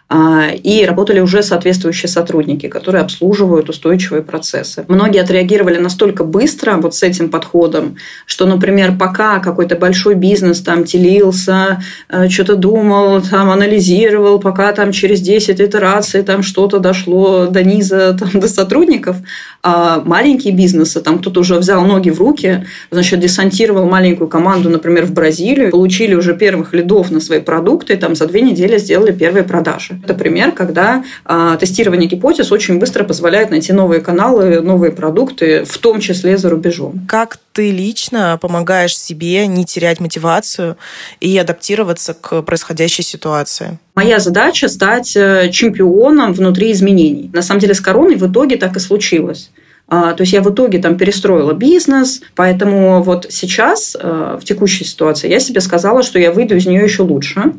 А, 0.08 0.50
и 0.52 0.86
работали 0.86 1.20
уже 1.20 1.42
соответствующие 1.42 2.08
сотрудники, 2.08 2.68
которые 2.68 3.02
обслуживают 3.02 3.70
устойчивые 3.70 4.22
процессы. 4.22 4.86
Многие 4.88 5.20
отреагировали 5.20 5.80
настолько 5.80 6.24
быстро 6.24 6.76
вот 6.78 6.94
с 6.94 7.02
этим 7.02 7.30
подходом, 7.30 7.96
что, 8.28 8.46
например, 8.46 8.96
пока 9.00 9.40
какой-то 9.40 9.76
большой 9.76 10.14
бизнес 10.14 10.62
там 10.62 10.84
телился, 10.84 11.82
э, 12.08 12.30
что-то 12.30 12.56
думал, 12.56 13.20
там 13.20 13.50
анализировал, 13.50 14.38
пока 14.38 14.72
там 14.74 14.92
через 14.92 15.22
10 15.22 15.60
итераций 15.60 16.22
там 16.22 16.44
что-то 16.44 16.78
дошло 16.78 17.48
до 17.48 17.64
низа, 17.64 18.14
там, 18.14 18.40
до 18.40 18.48
сотрудников, 18.48 19.18
а 19.64 20.04
маленькие 20.06 20.54
бизнесы, 20.54 21.02
там 21.02 21.18
кто-то 21.18 21.40
уже 21.40 21.56
взял 21.56 21.84
ноги 21.84 22.12
в 22.12 22.20
руки, 22.20 22.68
значит, 22.92 23.20
десантировал 23.22 23.90
маленькую 23.90 24.28
команду, 24.28 24.70
например, 24.70 25.06
в 25.06 25.14
Бразилию, 25.14 25.72
получили 25.72 26.14
уже 26.14 26.36
первых 26.36 26.74
лидов 26.76 27.10
на 27.10 27.20
свои 27.20 27.40
продукты, 27.40 27.94
и 27.94 27.98
там 27.98 28.14
за 28.14 28.28
две 28.28 28.42
недели 28.42 28.78
сделали 28.78 29.12
первые 29.12 29.44
продажи. 29.44 29.95
Это 30.04 30.14
пример, 30.14 30.52
когда 30.52 31.04
а, 31.24 31.58
тестирование 31.58 32.10
гипотез 32.10 32.52
очень 32.52 32.80
быстро 32.80 33.04
позволяет 33.04 33.52
найти 33.52 33.74
новые 33.74 34.02
каналы, 34.02 34.62
новые 34.62 34.92
продукты, 34.92 35.66
в 35.66 35.78
том 35.78 36.00
числе 36.00 36.38
за 36.38 36.50
рубежом. 36.50 37.06
Как 37.08 37.38
ты 37.54 37.72
лично 37.72 38.38
помогаешь 38.42 38.98
себе 38.98 39.48
не 39.48 39.66
терять 39.66 40.00
мотивацию 40.00 40.78
и 41.20 41.38
адаптироваться 41.38 42.14
к 42.14 42.42
происходящей 42.42 43.04
ситуации? 43.04 43.80
Моя 43.96 44.20
задача 44.20 44.68
стать 44.68 45.16
э, 45.16 45.50
чемпионом 45.52 46.34
внутри 46.34 46.72
изменений. 46.72 47.30
На 47.34 47.42
самом 47.42 47.62
деле 47.62 47.74
с 47.74 47.82
короной 47.82 48.16
в 48.16 48.30
итоге 48.30 48.58
так 48.58 48.76
и 48.76 48.80
случилось. 48.80 49.52
А, 49.88 50.14
то 50.14 50.22
есть 50.22 50.34
я 50.34 50.42
в 50.42 50.52
итоге 50.52 50.80
там 50.80 50.98
перестроила 50.98 51.54
бизнес, 51.54 52.22
поэтому 52.36 53.04
вот 53.04 53.28
сейчас, 53.30 53.96
э, 54.00 54.38
в 54.42 54.44
текущей 54.44 54.84
ситуации, 54.84 55.30
я 55.30 55.40
себе 55.40 55.62
сказала, 55.62 56.02
что 56.02 56.18
я 56.18 56.32
выйду 56.32 56.56
из 56.56 56.66
нее 56.66 56.84
еще 56.84 57.04
лучше. 57.04 57.54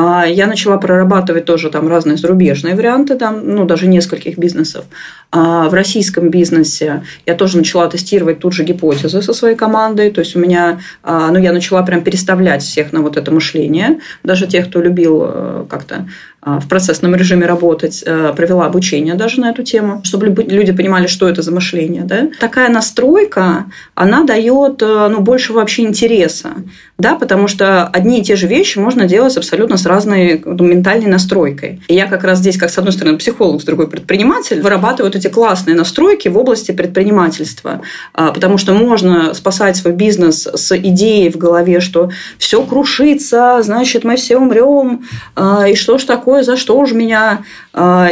А, 0.00 0.24
я 0.26 0.46
начала 0.46 0.76
прорабатывать 0.76 1.44
тоже 1.44 1.70
там 1.70 1.88
разные 1.88 2.16
зарубежные 2.16 2.76
варианты, 2.76 3.16
там, 3.16 3.56
ну, 3.56 3.64
даже 3.64 3.88
нескольких 3.88 4.38
бизнесов. 4.38 4.84
А 5.30 5.68
в 5.68 5.74
российском 5.74 6.30
бизнесе 6.30 7.02
я 7.26 7.34
тоже 7.34 7.58
начала 7.58 7.86
тестировать 7.88 8.38
тут 8.38 8.54
же 8.54 8.64
гипотезы 8.64 9.20
со 9.20 9.34
своей 9.34 9.56
командой. 9.56 10.10
То 10.10 10.20
есть 10.20 10.34
у 10.34 10.38
меня, 10.38 10.80
а, 11.02 11.30
ну, 11.30 11.38
я 11.38 11.52
начала 11.52 11.82
прям 11.82 12.02
переставлять 12.02 12.62
всех 12.62 12.92
на 12.92 13.02
вот 13.02 13.18
это 13.18 13.30
мышление. 13.30 14.00
Даже 14.22 14.46
тех, 14.46 14.68
кто 14.68 14.80
любил 14.80 15.24
э, 15.26 15.66
как-то 15.68 16.06
а, 16.40 16.60
в 16.60 16.68
процессном 16.68 17.14
режиме 17.16 17.46
работать, 17.46 18.02
э, 18.06 18.32
провела 18.34 18.66
обучение 18.66 19.14
даже 19.14 19.40
на 19.40 19.50
эту 19.50 19.64
тему, 19.64 20.00
чтобы 20.04 20.28
люди 20.28 20.72
понимали, 20.72 21.08
что 21.08 21.28
это 21.28 21.42
за 21.42 21.50
мышление. 21.50 22.02
Да? 22.04 22.28
Такая 22.38 22.70
настройка, 22.70 23.66
она 23.94 24.22
дает 24.22 24.80
э, 24.80 25.08
ну, 25.10 25.20
больше 25.20 25.52
вообще 25.52 25.82
интереса, 25.82 26.50
да, 26.96 27.16
потому 27.16 27.48
что 27.48 27.88
одни 27.88 28.20
и 28.20 28.22
те 28.22 28.36
же 28.36 28.46
вещи 28.46 28.78
можно 28.78 29.06
делать 29.06 29.36
абсолютно 29.36 29.76
с 29.76 29.84
разной 29.84 30.40
ну, 30.44 30.64
ментальной 30.64 31.08
настройкой. 31.08 31.82
И 31.88 31.94
я 31.94 32.06
как 32.06 32.22
раз 32.22 32.38
здесь, 32.38 32.56
как 32.56 32.70
с 32.70 32.78
одной 32.78 32.92
стороны 32.92 33.18
психолог, 33.18 33.60
с 33.60 33.64
другой 33.64 33.88
предприниматель, 33.88 34.60
вырабатываю 34.62 35.10
эти 35.18 35.28
классные 35.28 35.76
настройки 35.76 36.28
в 36.28 36.38
области 36.38 36.72
предпринимательства, 36.72 37.82
а, 38.14 38.32
потому 38.32 38.58
что 38.58 38.72
можно 38.72 39.34
спасать 39.34 39.76
свой 39.76 39.92
бизнес 39.92 40.46
с 40.46 40.76
идеей 40.76 41.30
в 41.30 41.36
голове, 41.36 41.80
что 41.80 42.10
все 42.38 42.62
крушится, 42.62 43.60
значит, 43.62 44.04
мы 44.04 44.16
все 44.16 44.38
умрем, 44.38 45.04
а, 45.36 45.68
и 45.68 45.74
что 45.74 45.98
ж 45.98 46.04
такое 46.04 46.42
за 46.42 46.56
что 46.56 46.84
же 46.86 46.94
меня, 46.94 47.44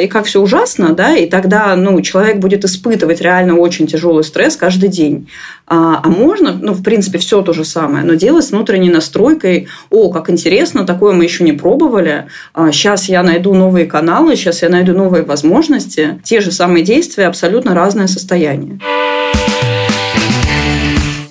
и 0.00 0.06
как 0.06 0.26
все 0.26 0.40
ужасно, 0.40 0.94
да, 0.94 1.16
и 1.16 1.26
тогда, 1.26 1.74
ну, 1.76 2.00
человек 2.00 2.38
будет 2.38 2.64
испытывать 2.64 3.20
реально 3.20 3.56
очень 3.56 3.86
тяжелый 3.86 4.22
стресс 4.22 4.56
каждый 4.56 4.88
день. 4.88 5.28
А, 5.66 6.00
а 6.02 6.08
можно, 6.08 6.52
ну, 6.52 6.72
в 6.72 6.82
принципе, 6.82 7.18
все 7.18 7.42
то 7.42 7.52
же 7.52 7.64
самое, 7.64 8.04
но 8.04 8.14
делать 8.14 8.44
с 8.44 8.50
внутренней 8.50 8.90
настройкой, 8.90 9.68
о, 9.90 10.10
как 10.10 10.30
интересно, 10.30 10.84
такое 10.86 11.14
мы 11.14 11.24
еще 11.24 11.42
не 11.42 11.52
пробовали, 11.52 12.26
сейчас 12.70 13.08
а, 13.08 13.12
я 13.12 13.22
найду 13.22 13.54
новые 13.54 13.86
каналы, 13.86 14.36
сейчас 14.36 14.62
я 14.62 14.68
найду 14.68 14.92
новые 14.92 15.24
возможности, 15.24 16.20
те 16.22 16.40
же 16.40 16.52
самые 16.52 16.84
действия, 16.84 17.26
абсолютно 17.26 17.74
разное 17.74 18.06
состояние 18.06 18.78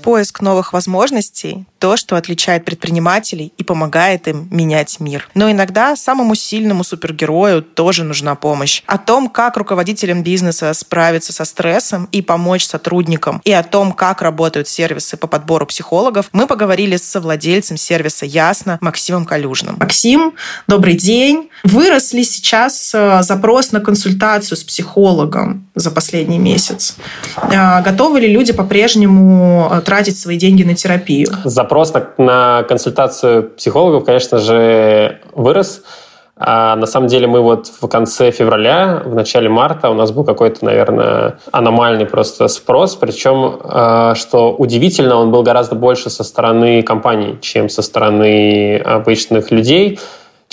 поиск 0.05 0.41
новых 0.41 0.71
возможностей– 0.71 1.65
то, 1.85 1.97
что 1.97 2.15
отличает 2.15 2.65
предпринимателей 2.65 3.53
и 3.59 3.63
помогает 3.63 4.27
им 4.27 4.47
менять 4.49 4.99
мир. 4.99 5.29
Но 5.35 5.51
иногда 5.51 5.95
самому 5.95 6.33
сильному 6.33 6.83
супергерою 6.83 7.61
тоже 7.61 8.03
нужна 8.03 8.33
помощь. 8.33 8.81
О 8.87 8.97
том, 8.97 9.29
как 9.29 9.55
руководителям 9.55 10.23
бизнеса 10.23 10.73
справиться 10.73 11.31
со 11.31 11.45
стрессом 11.45 12.09
и 12.11 12.23
помочь 12.23 12.65
сотрудникам, 12.65 13.39
и 13.43 13.51
о 13.51 13.61
том, 13.61 13.91
как 13.91 14.23
работают 14.23 14.67
сервисы 14.67 15.15
по 15.15 15.27
подбору 15.27 15.67
психологов, 15.67 16.29
мы 16.31 16.47
поговорили 16.47 16.97
с 16.97 17.03
совладельцем 17.03 17.77
сервиса 17.77 18.25
«Ясно» 18.25 18.79
Максимом 18.81 19.25
Калюжным. 19.25 19.77
Максим, 19.79 20.33
добрый 20.67 20.95
день. 20.95 21.51
Вырос 21.63 22.13
ли 22.13 22.23
сейчас 22.23 22.91
э, 22.95 23.21
запрос 23.21 23.73
на 23.73 23.79
консультацию 23.79 24.57
с 24.57 24.63
психологом 24.63 25.67
за 25.75 25.91
последний 25.91 26.39
месяц? 26.39 26.95
Э, 27.37 27.83
готовы 27.83 28.21
ли 28.21 28.27
люди 28.27 28.53
по-прежнему 28.53 29.83
тратить 29.85 29.94
тратить 29.95 30.19
свои 30.19 30.37
деньги 30.37 30.63
на 30.63 30.75
терапию. 30.75 31.29
Запрос 31.45 31.93
на, 31.93 32.07
на 32.17 32.63
консультацию 32.63 33.51
психологов, 33.51 34.03
конечно 34.03 34.39
же, 34.39 35.21
вырос. 35.33 35.83
А 36.37 36.75
на 36.75 36.85
самом 36.85 37.07
деле 37.07 37.27
мы 37.27 37.39
вот 37.39 37.67
в 37.67 37.87
конце 37.87 38.29
февраля, 38.31 39.01
в 39.05 39.15
начале 39.15 39.47
марта 39.47 39.89
у 39.89 39.93
нас 39.93 40.11
был 40.11 40.25
какой-то, 40.25 40.65
наверное, 40.65 41.39
аномальный 41.53 42.05
просто 42.05 42.49
спрос, 42.49 42.97
причем, 42.97 43.57
а, 43.63 44.15
что 44.15 44.53
удивительно, 44.53 45.15
он 45.15 45.31
был 45.31 45.43
гораздо 45.43 45.75
больше 45.75 46.09
со 46.09 46.25
стороны 46.25 46.83
компаний, 46.83 47.37
чем 47.39 47.69
со 47.69 47.81
стороны 47.81 48.75
обычных 48.75 49.49
людей. 49.49 49.97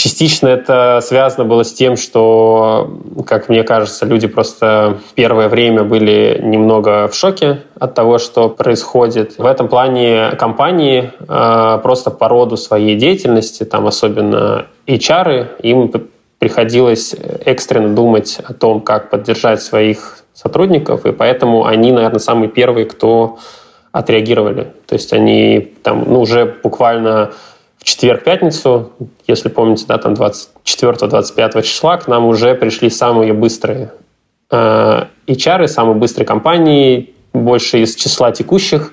Частично 0.02 0.48
это 0.48 0.98
связано 1.00 1.44
было 1.44 1.62
с 1.62 1.72
тем, 1.72 1.96
что, 1.96 2.98
как 3.24 3.48
мне 3.48 3.62
кажется, 3.62 4.04
люди 4.04 4.26
просто 4.26 4.98
первое 5.14 5.48
время 5.48 5.84
были 5.84 6.40
немного 6.42 7.06
в 7.06 7.14
шоке 7.14 7.62
от 7.78 7.94
того, 7.94 8.18
что 8.18 8.48
происходит. 8.48 9.38
В 9.38 9.46
этом 9.46 9.68
плане 9.68 10.32
компании 10.32 11.12
э, 11.20 11.78
просто 11.84 12.10
по 12.10 12.28
роду 12.28 12.56
своей 12.56 12.96
деятельности, 12.96 13.62
там 13.62 13.86
особенно 13.86 14.66
HR, 14.88 15.60
им 15.62 15.92
приходилось 16.40 17.14
экстренно 17.44 17.94
думать 17.94 18.40
о 18.44 18.54
том, 18.54 18.80
как 18.80 19.08
поддержать 19.08 19.62
своих 19.62 20.18
сотрудников, 20.34 21.06
и 21.06 21.12
поэтому 21.12 21.64
они, 21.64 21.92
наверное, 21.92 22.18
самые 22.18 22.48
первые, 22.48 22.86
кто 22.86 23.38
отреагировали. 23.92 24.72
То 24.88 24.94
есть 24.94 25.12
они 25.12 25.60
там 25.84 26.06
ну, 26.08 26.22
уже 26.22 26.56
буквально 26.60 27.30
в 27.82 27.84
четверг-пятницу, 27.84 28.92
если 29.26 29.48
помните, 29.48 29.86
да, 29.88 29.98
там 29.98 30.12
24-25 30.12 31.62
числа 31.62 31.96
к 31.96 32.06
нам 32.06 32.26
уже 32.26 32.54
пришли 32.54 32.88
самые 32.90 33.32
быстрые 33.32 33.90
э, 34.52 35.06
HR, 35.26 35.66
самые 35.66 35.96
быстрые 35.96 36.24
компании, 36.24 37.12
больше 37.32 37.82
из 37.82 37.96
числа 37.96 38.30
текущих 38.30 38.92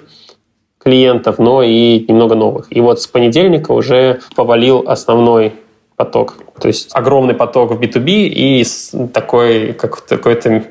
клиентов, 0.79 1.37
но 1.37 1.61
и 1.61 2.03
немного 2.07 2.33
новых. 2.33 2.75
И 2.75 2.81
вот 2.81 2.99
с 2.99 3.05
понедельника 3.05 3.73
уже 3.73 4.21
повалил 4.35 4.83
основной 4.87 5.53
поток. 5.95 6.37
То 6.59 6.67
есть 6.67 6.89
огромный 6.93 7.35
поток 7.35 7.73
в 7.73 7.79
B2B 7.79 8.07
и 8.07 8.65
такой 9.13 9.73
как 9.73 10.03
какой-то 10.03 10.63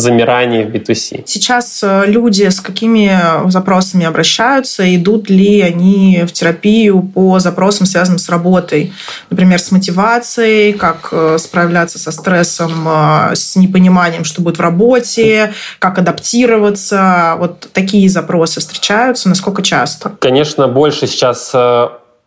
замирание 0.00 0.66
в 0.66 0.70
B2C. 0.70 1.22
Сейчас 1.26 1.82
э, 1.82 2.04
люди 2.06 2.48
с 2.48 2.60
какими 2.60 3.48
запросами 3.50 4.06
обращаются? 4.06 4.94
Идут 4.94 5.30
ли 5.30 5.60
они 5.60 6.24
в 6.26 6.32
терапию 6.32 7.02
по 7.02 7.38
запросам, 7.38 7.86
связанным 7.86 8.18
с 8.18 8.28
работой? 8.28 8.92
Например, 9.30 9.60
с 9.60 9.70
мотивацией, 9.70 10.72
как 10.72 11.08
э, 11.12 11.36
справляться 11.38 11.98
со 11.98 12.10
стрессом, 12.10 12.86
э, 12.88 13.34
с 13.34 13.56
непониманием, 13.56 14.24
что 14.24 14.42
будет 14.42 14.58
в 14.58 14.60
работе, 14.60 15.52
как 15.78 15.98
адаптироваться. 15.98 17.36
Вот 17.38 17.68
такие 17.72 18.08
запросы 18.08 18.60
встречаются. 18.60 19.28
Насколько 19.28 19.62
часто? 19.62 20.12
Конечно, 20.18 20.66
больше 20.68 21.06
сейчас 21.06 21.54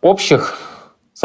общих 0.00 0.58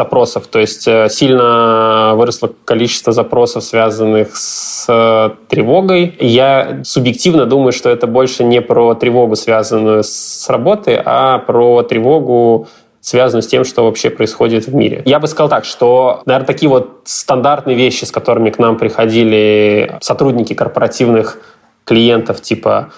запросов. 0.00 0.46
То 0.46 0.58
есть 0.58 0.88
э, 0.88 1.08
сильно 1.10 2.14
выросло 2.16 2.50
количество 2.64 3.12
запросов, 3.12 3.62
связанных 3.64 4.34
с 4.34 4.86
э, 4.88 5.30
тревогой. 5.48 6.16
Я 6.18 6.80
субъективно 6.84 7.44
думаю, 7.44 7.72
что 7.72 7.90
это 7.90 8.06
больше 8.06 8.44
не 8.44 8.60
про 8.62 8.94
тревогу, 8.94 9.36
связанную 9.36 10.02
с 10.02 10.48
работой, 10.48 11.00
а 11.04 11.38
про 11.38 11.82
тревогу 11.82 12.66
связанную 13.02 13.42
с 13.42 13.46
тем, 13.46 13.64
что 13.64 13.84
вообще 13.84 14.10
происходит 14.10 14.66
в 14.66 14.74
мире. 14.74 15.02
Я 15.04 15.18
бы 15.20 15.26
сказал 15.26 15.48
так, 15.48 15.64
что, 15.64 16.22
наверное, 16.26 16.46
такие 16.46 16.68
вот 16.68 17.00
стандартные 17.04 17.76
вещи, 17.76 18.04
с 18.04 18.10
которыми 18.10 18.50
к 18.50 18.58
нам 18.58 18.76
приходили 18.76 19.98
сотрудники 20.00 20.54
корпоративных 20.54 21.38
клиентов, 21.84 22.40
типа 22.40 22.92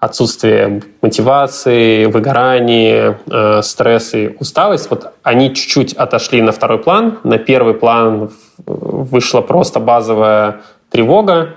отсутствие 0.00 0.82
мотивации, 1.02 2.06
выгорание, 2.06 3.18
э, 3.30 3.60
стресс 3.62 4.14
и 4.14 4.34
усталость, 4.40 4.90
вот 4.90 5.12
они 5.22 5.54
чуть-чуть 5.54 5.92
отошли 5.92 6.40
на 6.40 6.52
второй 6.52 6.78
план. 6.78 7.18
На 7.22 7.38
первый 7.38 7.74
план 7.74 8.30
вышла 8.66 9.42
просто 9.42 9.78
базовая 9.78 10.62
тревога, 10.90 11.56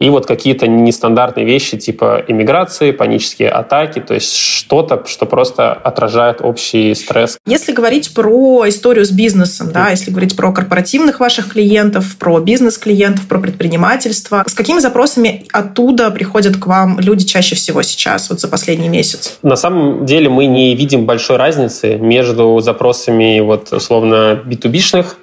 и 0.00 0.10
вот 0.10 0.26
какие-то 0.26 0.66
нестандартные 0.66 1.44
вещи 1.44 1.76
типа 1.76 2.24
иммиграции, 2.26 2.92
панические 2.92 3.50
атаки, 3.50 4.00
то 4.00 4.14
есть 4.14 4.34
что-то, 4.34 5.02
что 5.06 5.26
просто 5.26 5.72
отражает 5.72 6.40
общий 6.40 6.94
стресс. 6.94 7.38
Если 7.46 7.72
говорить 7.72 8.14
про 8.14 8.68
историю 8.68 9.04
с 9.04 9.10
бизнесом, 9.10 9.70
да, 9.72 9.90
если 9.90 10.10
говорить 10.10 10.36
про 10.36 10.52
корпоративных 10.52 11.20
ваших 11.20 11.52
клиентов, 11.52 12.16
про 12.18 12.38
бизнес-клиентов, 12.40 13.26
про 13.26 13.38
предпринимательство, 13.38 14.44
с 14.46 14.54
какими 14.54 14.78
запросами 14.78 15.46
оттуда 15.52 16.10
приходят 16.10 16.56
к 16.56 16.66
вам 16.66 17.00
люди 17.00 17.24
чаще 17.24 17.54
всего 17.54 17.82
сейчас, 17.82 18.30
вот 18.30 18.40
за 18.40 18.48
последний 18.48 18.88
месяц? 18.88 19.38
На 19.42 19.56
самом 19.56 20.06
деле 20.06 20.28
мы 20.28 20.46
не 20.46 20.74
видим 20.74 21.06
большой 21.06 21.36
разницы 21.36 21.96
между 21.96 22.58
запросами 22.60 23.40
вот 23.40 23.72
условно 23.72 24.40
B2B-шных 24.44 25.16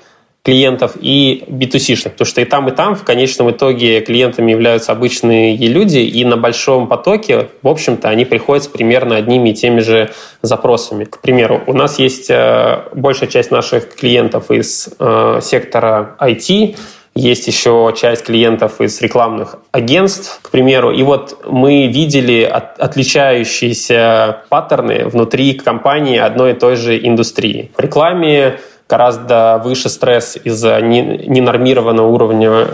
клиентов 0.46 0.92
и 1.02 1.44
B2C-шных, 1.48 2.12
потому 2.12 2.28
что 2.28 2.40
и 2.40 2.46
там, 2.46 2.70
и 2.70 2.72
там 2.72 2.96
в 2.96 3.04
конечном 3.04 3.50
итоге 3.50 4.02
клиентами 4.02 4.52
являются 4.52 4.92
обычные 4.92 5.58
люди, 5.58 5.98
и 5.98 6.24
на 6.24 6.38
большом 6.38 6.88
потоке, 6.88 7.50
в 7.64 7.68
общем-то, 7.68 8.10
они 8.10 8.26
приходят 8.26 8.64
с 8.64 8.68
примерно 8.68 9.16
одними 9.16 9.50
и 9.50 9.54
теми 9.56 9.80
же 9.80 10.12
запросами. 10.44 11.06
К 11.06 11.20
примеру, 11.20 11.64
у 11.66 11.74
нас 11.74 11.98
есть 11.98 12.30
э, 12.30 12.84
большая 12.94 13.28
часть 13.28 13.50
наших 13.50 13.96
клиентов 13.96 14.52
из 14.52 14.88
э, 15.00 15.40
сектора 15.42 16.16
IT, 16.20 16.78
есть 17.16 17.48
еще 17.48 17.94
часть 17.98 18.26
клиентов 18.26 18.82
из 18.82 19.02
рекламных 19.02 19.56
агентств, 19.72 20.42
к 20.44 20.52
примеру. 20.52 20.92
И 20.92 21.02
вот 21.02 21.44
мы 21.50 21.88
видели 21.88 22.44
от, 22.44 22.78
отличающиеся 22.78 24.44
паттерны 24.50 25.08
внутри 25.08 25.54
компании 25.54 26.20
одной 26.20 26.52
и 26.52 26.56
той 26.56 26.76
же 26.76 27.00
индустрии. 27.00 27.72
В 27.76 27.80
рекламе 27.80 28.60
гораздо 28.88 29.62
выше 29.64 29.90
стресс 29.90 30.38
из-за 30.44 30.82
ненормированного 30.82 32.08
уровня 32.08 32.68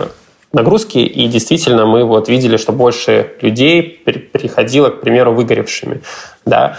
нагрузки, 0.52 0.98
и 0.98 1.26
действительно 1.28 1.86
мы 1.86 2.04
вот 2.04 2.28
видели, 2.28 2.56
что 2.56 2.72
больше 2.72 3.32
людей 3.40 4.02
приходило, 4.04 4.90
к 4.90 5.00
примеру, 5.00 5.32
выгоревшими. 5.32 6.02
Да. 6.44 6.76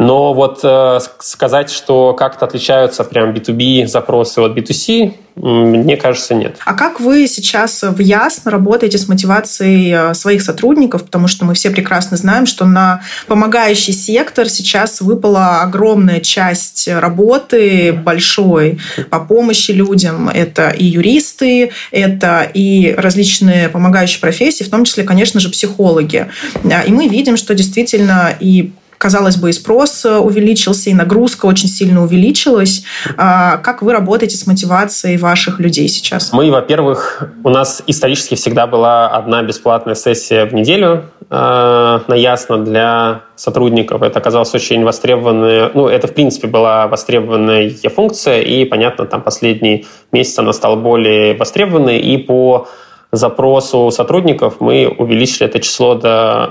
Но 0.00 0.32
вот 0.32 0.60
э, 0.62 0.98
сказать, 1.18 1.70
что 1.70 2.14
как-то 2.14 2.46
отличаются 2.46 3.04
прям 3.04 3.34
B2B 3.34 3.86
запросы 3.86 4.38
от 4.38 4.56
B2C, 4.56 5.12
мне 5.36 5.96
кажется, 5.98 6.34
нет. 6.34 6.56
А 6.64 6.72
как 6.72 7.00
вы 7.00 7.28
сейчас 7.28 7.82
в 7.82 7.98
Ясно 8.00 8.50
работаете 8.50 8.96
с 8.96 9.08
мотивацией 9.08 9.92
э, 10.10 10.14
своих 10.14 10.40
сотрудников? 10.40 11.04
Потому 11.04 11.28
что 11.28 11.44
мы 11.44 11.52
все 11.52 11.68
прекрасно 11.68 12.16
знаем, 12.16 12.46
что 12.46 12.64
на 12.64 13.02
помогающий 13.26 13.92
сектор 13.92 14.48
сейчас 14.48 15.02
выпала 15.02 15.60
огромная 15.60 16.20
часть 16.20 16.88
работы 16.88 17.92
большой 17.92 18.78
по 19.10 19.20
помощи 19.20 19.72
людям. 19.72 20.30
Это 20.30 20.70
и 20.70 20.86
юристы, 20.86 21.72
это 21.90 22.50
и 22.54 22.94
различные 22.96 23.68
помогающие 23.68 24.20
профессии, 24.22 24.64
в 24.64 24.70
том 24.70 24.84
числе, 24.84 25.04
конечно 25.04 25.40
же, 25.40 25.50
психологи. 25.50 26.28
И 26.64 26.90
мы 26.90 27.06
видим, 27.06 27.36
что 27.36 27.54
действительно 27.54 28.34
и 28.40 28.72
казалось 29.00 29.38
бы, 29.38 29.48
и 29.48 29.52
спрос 29.52 30.04
э, 30.04 30.18
увеличился, 30.18 30.90
и 30.90 30.94
нагрузка 30.94 31.46
очень 31.46 31.68
сильно 31.68 32.02
увеличилась. 32.02 32.84
А, 33.16 33.56
как 33.56 33.80
вы 33.80 33.92
работаете 33.92 34.36
с 34.36 34.46
мотивацией 34.46 35.16
ваших 35.16 35.58
людей 35.58 35.88
сейчас? 35.88 36.34
Мы, 36.34 36.50
во-первых, 36.50 37.22
у 37.42 37.48
нас 37.48 37.82
исторически 37.86 38.34
всегда 38.34 38.66
была 38.66 39.08
одна 39.08 39.42
бесплатная 39.42 39.94
сессия 39.94 40.44
в 40.44 40.52
неделю 40.52 41.04
э, 41.30 42.00
на 42.08 42.14
Ясно 42.14 42.58
для 42.58 43.22
сотрудников. 43.36 44.02
Это 44.02 44.18
оказалось 44.18 44.54
очень 44.54 44.84
востребованная, 44.84 45.70
ну, 45.72 45.88
это, 45.88 46.06
в 46.06 46.12
принципе, 46.12 46.46
была 46.46 46.86
востребованная 46.86 47.72
функция, 47.96 48.42
и, 48.42 48.66
понятно, 48.66 49.06
там 49.06 49.22
последний 49.22 49.86
месяц 50.12 50.38
она 50.38 50.52
стала 50.52 50.76
более 50.76 51.34
востребованной, 51.38 52.00
и 52.00 52.18
по 52.18 52.68
запросу 53.12 53.90
сотрудников 53.90 54.60
мы 54.60 54.86
увеличили 54.86 55.46
это 55.46 55.58
число 55.58 55.94
до 55.94 56.50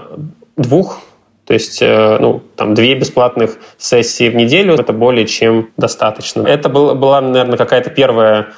двух 0.57 0.99
то 1.49 1.53
есть, 1.55 1.81
э, 1.81 2.17
ну, 2.19 2.43
там, 2.55 2.75
две 2.75 2.93
бесплатных 2.93 3.57
сессии 3.79 4.29
в 4.29 4.35
неделю– 4.35 4.75
это 4.75 4.93
более 4.93 5.25
чем 5.25 5.71
достаточно. 5.77 6.43
Это 6.43 6.69
был, 6.69 6.93
была, 6.93 7.21
наверное, 7.21 7.57
какая-то 7.57 7.89
первая 7.89 8.49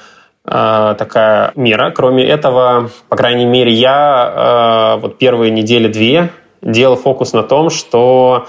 э, 0.43 0.95
такая 0.97 1.53
мера. 1.55 1.93
Кроме 1.95 2.27
этого, 2.27 2.89
по 3.07 3.15
крайней 3.15 3.45
мере, 3.45 3.71
я 3.71 4.97
э, 4.97 5.01
вот 5.03 5.17
первые 5.19 5.51
недели 5.51 5.87
две 5.87 6.31
делал 6.61 6.97
фокус 6.97 7.31
на 7.31 7.43
том, 7.43 7.69
что 7.69 8.47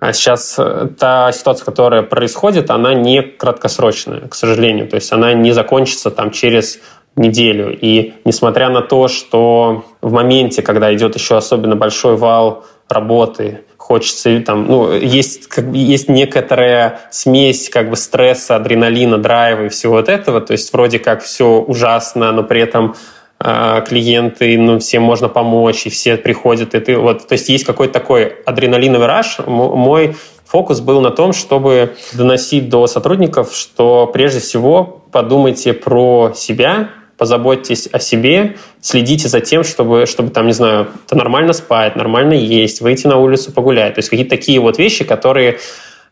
сейчас 0.00 0.58
та 0.98 1.30
ситуация, 1.30 1.66
которая 1.66 2.00
происходит, 2.00 2.70
она 2.70 2.94
не 2.94 3.20
краткосрочная, 3.20 4.20
к 4.28 4.34
сожалению. 4.34 4.88
То 4.88 4.94
есть 4.94 5.12
она 5.12 5.34
не 5.34 5.52
закончится 5.52 6.10
там 6.10 6.30
через 6.30 6.80
неделю. 7.14 7.76
И 7.78 8.14
несмотря 8.24 8.70
на 8.70 8.80
то, 8.80 9.08
что 9.08 9.84
в 10.00 10.12
моменте, 10.12 10.62
когда 10.62 10.94
идет 10.94 11.14
еще 11.16 11.36
особенно 11.36 11.76
большой 11.76 12.16
вал 12.16 12.64
работы, 12.90 13.60
хочется 13.76 14.40
там, 14.40 14.66
ну, 14.66 14.92
есть, 14.92 15.48
как, 15.48 15.64
есть 15.72 16.08
некоторая 16.08 17.00
смесь 17.10 17.68
как 17.68 17.90
бы 17.90 17.96
стресса, 17.96 18.56
адреналина, 18.56 19.18
драйва 19.18 19.64
и 19.64 19.68
всего 19.68 19.94
вот 19.94 20.08
этого, 20.08 20.40
то 20.40 20.52
есть 20.52 20.72
вроде 20.72 20.98
как 20.98 21.22
все 21.22 21.60
ужасно, 21.60 22.30
но 22.30 22.44
при 22.44 22.60
этом 22.60 22.94
э, 23.40 23.82
клиенты, 23.88 24.56
ну, 24.58 24.78
всем 24.78 25.02
можно 25.02 25.28
помочь, 25.28 25.86
и 25.86 25.90
все 25.90 26.16
приходят, 26.16 26.74
и 26.74 26.80
ты 26.80 26.96
вот, 26.96 27.26
то 27.26 27.32
есть 27.32 27.48
есть 27.48 27.64
какой-то 27.64 27.92
такой 27.92 28.26
адреналиновый 28.46 29.08
раш. 29.08 29.38
Мой 29.44 30.14
фокус 30.44 30.80
был 30.80 31.00
на 31.00 31.10
том, 31.10 31.32
чтобы 31.32 31.96
доносить 32.12 32.68
до 32.68 32.86
сотрудников, 32.86 33.54
что 33.54 34.06
прежде 34.06 34.40
всего 34.40 35.02
подумайте 35.10 35.72
про 35.72 36.32
себя, 36.36 36.90
позаботьтесь 37.20 37.86
о 37.92 37.98
себе, 37.98 38.56
следите 38.80 39.28
за 39.28 39.40
тем, 39.40 39.62
чтобы, 39.62 40.06
чтобы 40.06 40.30
там, 40.30 40.46
не 40.46 40.54
знаю, 40.54 40.88
нормально 41.10 41.52
спать, 41.52 41.94
нормально 41.94 42.32
есть, 42.32 42.80
выйти 42.80 43.06
на 43.06 43.18
улицу 43.18 43.52
погулять. 43.52 43.96
То 43.96 43.98
есть 43.98 44.08
какие-то 44.08 44.30
такие 44.30 44.58
вот 44.58 44.78
вещи, 44.78 45.04
которые 45.04 45.50
э, 45.50 45.58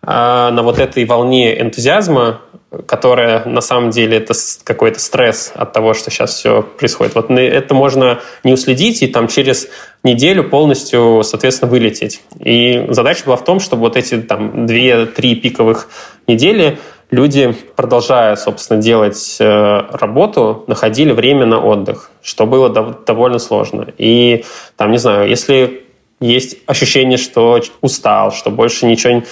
на 0.03 0.63
вот 0.63 0.79
этой 0.79 1.07
волне 1.07 1.59
энтузиазма, 1.63 2.43
которая 2.85 3.47
на 3.47 3.63
самом 3.63 3.89
деле 3.89 4.19
это 4.19 4.35
какой-то 4.65 5.01
стресс 5.01 5.51
от 5.55 5.73
того, 5.73 5.95
что 5.95 6.11
сейчас 6.11 6.35
все 6.35 6.63
происходит. 6.63 7.15
Вот 7.15 7.31
это 7.31 7.73
можно 7.73 8.21
не 8.45 8.53
уследить 8.53 9.03
и 9.03 9.07
там 9.07 9.29
через 9.29 9.69
неделю 10.05 10.45
полностью, 10.45 11.23
соответственно, 11.25 11.71
вылететь. 11.71 12.21
И 12.39 12.85
задача 12.91 13.25
была 13.25 13.37
в 13.37 13.45
том, 13.45 13.61
чтобы 13.61 13.81
вот 13.81 13.97
эти 13.97 14.19
там 14.19 14.67
две-три 14.67 15.37
пиковых 15.37 15.89
недели 16.27 16.79
люди, 17.11 17.55
продолжая, 17.77 18.37
собственно, 18.37 18.81
делать 18.81 19.37
э, 19.41 19.81
работу, 19.93 20.65
находили 20.67 21.13
время 21.13 21.47
на 21.47 21.61
отдых, 21.61 22.11
что 22.23 22.47
было 22.47 22.69
довольно 22.69 23.39
сложно. 23.39 23.87
И 23.99 24.45
там, 24.77 24.91
не 24.91 24.99
знаю, 24.99 25.29
если 25.29 25.85
есть 26.21 26.59
ощущение, 26.67 27.19
что 27.19 27.61
устал, 27.81 28.33
что 28.33 28.51
больше 28.51 28.87
ничего 28.87 29.23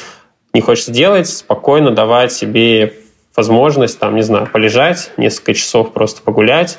не 0.52 0.60
хочется 0.60 0.92
делать, 0.92 1.28
спокойно 1.28 1.90
давать 1.90 2.32
себе 2.32 2.94
возможность, 3.34 3.98
там, 3.98 4.16
не 4.16 4.22
знаю, 4.22 4.48
полежать, 4.50 5.10
несколько 5.16 5.52
часов 5.52 5.92
просто 5.92 6.22
погулять. 6.22 6.78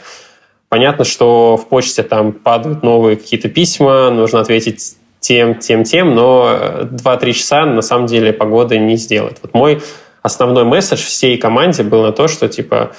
Понятно, 0.69 1.05
что 1.05 1.55
в 1.55 1.67
почте 1.67 2.03
там 2.03 2.33
падают 2.33 2.83
новые 2.83 3.15
какие-то 3.15 3.47
письма, 3.49 4.09
нужно 4.09 4.39
ответить 4.39 4.97
тем, 5.19 5.55
тем, 5.55 5.83
тем, 5.83 6.15
но 6.15 6.83
2-3 6.83 7.33
часа 7.33 7.65
на 7.65 7.81
самом 7.81 8.07
деле 8.07 8.33
погоды 8.33 8.79
не 8.79 8.95
сделать. 8.95 9.37
Вот 9.41 9.53
мой 9.53 9.81
основной 10.27 10.63
месседж 10.63 10.99
всей 10.99 11.37
команде 11.37 11.83
был 11.83 12.03
на 12.03 12.11
то, 12.11 12.27
что 12.27 12.47
типа 12.47 12.91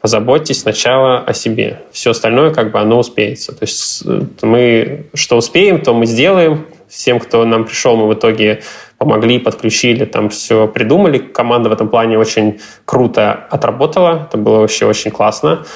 позаботьтесь 0.00 0.60
сначала 0.60 1.18
о 1.18 1.34
себе. 1.34 1.82
Все 1.92 2.10
остальное 2.10 2.54
как 2.54 2.72
бы 2.72 2.80
оно 2.80 2.98
успеется. 2.98 3.52
То 3.52 3.62
есть 3.62 4.02
э, 4.06 4.22
мы 4.42 5.06
что 5.14 5.36
успеем, 5.36 5.80
то 5.80 5.92
мы 5.92 6.06
сделаем. 6.06 6.66
Всем, 6.88 7.18
кто 7.18 7.44
нам 7.44 7.64
пришел, 7.64 7.96
мы 7.96 8.06
в 8.06 8.14
итоге 8.14 8.62
помогли, 8.98 9.40
подключили, 9.40 10.04
там 10.04 10.28
все 10.28 10.68
придумали. 10.68 11.18
Команда 11.18 11.68
в 11.68 11.72
этом 11.72 11.88
плане 11.88 12.18
очень 12.18 12.60
круто 12.84 13.32
отработала. 13.50 14.28
Это 14.28 14.38
было 14.38 14.60
вообще 14.60 14.86
очень 14.86 15.10
классно. 15.10 15.66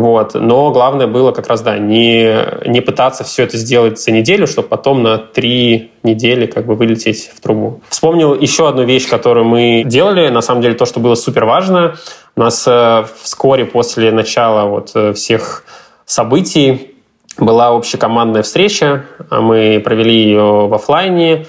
Вот. 0.00 0.34
Но 0.34 0.70
главное 0.70 1.06
было 1.06 1.30
как 1.32 1.48
раз, 1.48 1.60
да, 1.60 1.78
не, 1.78 2.34
не 2.66 2.80
пытаться 2.80 3.22
все 3.22 3.42
это 3.42 3.58
сделать 3.58 4.00
за 4.00 4.12
неделю, 4.12 4.46
чтобы 4.46 4.68
потом 4.68 5.02
на 5.02 5.18
три 5.18 5.90
недели 6.02 6.46
как 6.46 6.64
бы 6.64 6.74
вылететь 6.74 7.30
в 7.34 7.40
трубу. 7.40 7.82
Вспомнил 7.90 8.34
еще 8.34 8.66
одну 8.66 8.84
вещь, 8.84 9.06
которую 9.08 9.44
мы 9.44 9.82
делали. 9.84 10.28
На 10.28 10.40
самом 10.40 10.62
деле 10.62 10.74
то, 10.74 10.86
что 10.86 11.00
было 11.00 11.14
супер 11.16 11.44
важно. 11.44 11.96
У 12.34 12.40
нас 12.40 12.64
э, 12.66 13.04
вскоре 13.22 13.66
после 13.66 14.10
начала 14.10 14.70
вот 14.70 14.92
э, 14.94 15.12
всех 15.12 15.64
событий 16.06 16.94
была 17.36 17.68
общекомандная 17.68 18.42
встреча. 18.42 19.04
Мы 19.30 19.82
провели 19.84 20.14
ее 20.14 20.66
в 20.66 20.72
офлайне. 20.72 21.46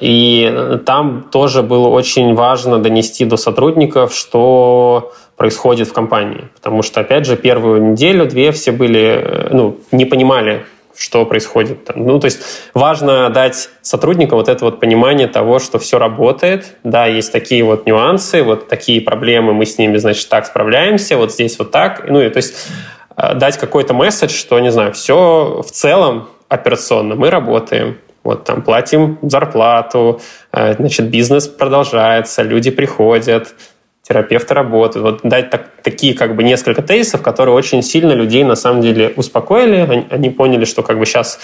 И 0.00 0.80
там 0.84 1.26
тоже 1.30 1.62
было 1.62 1.88
очень 1.88 2.34
важно 2.34 2.78
донести 2.78 3.24
до 3.24 3.36
сотрудников, 3.36 4.14
что 4.14 5.12
происходит 5.36 5.88
в 5.88 5.92
компании. 5.92 6.48
Потому 6.54 6.82
что, 6.82 7.00
опять 7.00 7.26
же, 7.26 7.36
первую 7.36 7.92
неделю-две 7.92 8.52
все 8.52 8.72
были, 8.72 9.20
э, 9.22 9.48
ну, 9.52 9.78
не 9.92 10.04
понимали, 10.04 10.64
что 10.96 11.26
происходит. 11.26 11.84
Там. 11.84 12.06
Ну, 12.06 12.18
то 12.18 12.24
есть 12.24 12.40
важно 12.74 13.28
дать 13.30 13.68
сотрудникам 13.82 14.38
вот 14.38 14.48
это 14.48 14.64
вот 14.64 14.80
понимание 14.80 15.28
того, 15.28 15.58
что 15.58 15.78
все 15.78 15.98
работает, 15.98 16.76
да, 16.84 17.06
есть 17.06 17.32
такие 17.32 17.62
вот 17.64 17.86
нюансы, 17.86 18.42
вот 18.42 18.68
такие 18.68 19.00
проблемы, 19.02 19.52
мы 19.52 19.66
с 19.66 19.78
ними, 19.78 19.98
значит, 19.98 20.28
так 20.28 20.46
справляемся, 20.46 21.18
вот 21.18 21.32
здесь 21.32 21.58
вот 21.58 21.70
так. 21.70 22.06
Ну, 22.08 22.20
и 22.20 22.30
то 22.30 22.38
есть 22.38 22.68
э, 23.16 23.34
дать 23.34 23.58
какой-то 23.58 23.92
месседж, 23.92 24.30
что, 24.30 24.58
не 24.58 24.72
знаю, 24.72 24.92
все 24.92 25.62
в 25.66 25.70
целом 25.70 26.28
операционно 26.48 27.14
мы 27.14 27.28
работаем, 27.28 27.98
вот 28.26 28.44
там 28.44 28.62
платим 28.62 29.18
зарплату, 29.22 30.20
э, 30.52 30.74
значит, 30.74 31.08
бизнес 31.08 31.46
продолжается, 31.48 32.42
люди 32.42 32.70
приходят, 32.70 33.54
терапевты 34.02 34.54
работают. 34.54 35.04
Вот 35.06 35.20
дать 35.22 35.50
так, 35.50 35.70
такие 35.82 36.14
как 36.14 36.36
бы 36.36 36.42
несколько 36.42 36.82
тезисов, 36.82 37.22
которые 37.22 37.54
очень 37.54 37.82
сильно 37.82 38.12
людей 38.12 38.44
на 38.44 38.56
самом 38.56 38.82
деле 38.82 39.12
успокоили. 39.16 39.76
Они, 39.76 40.06
они 40.10 40.30
поняли, 40.30 40.64
что 40.64 40.82
как 40.82 40.98
бы 40.98 41.06
сейчас 41.06 41.38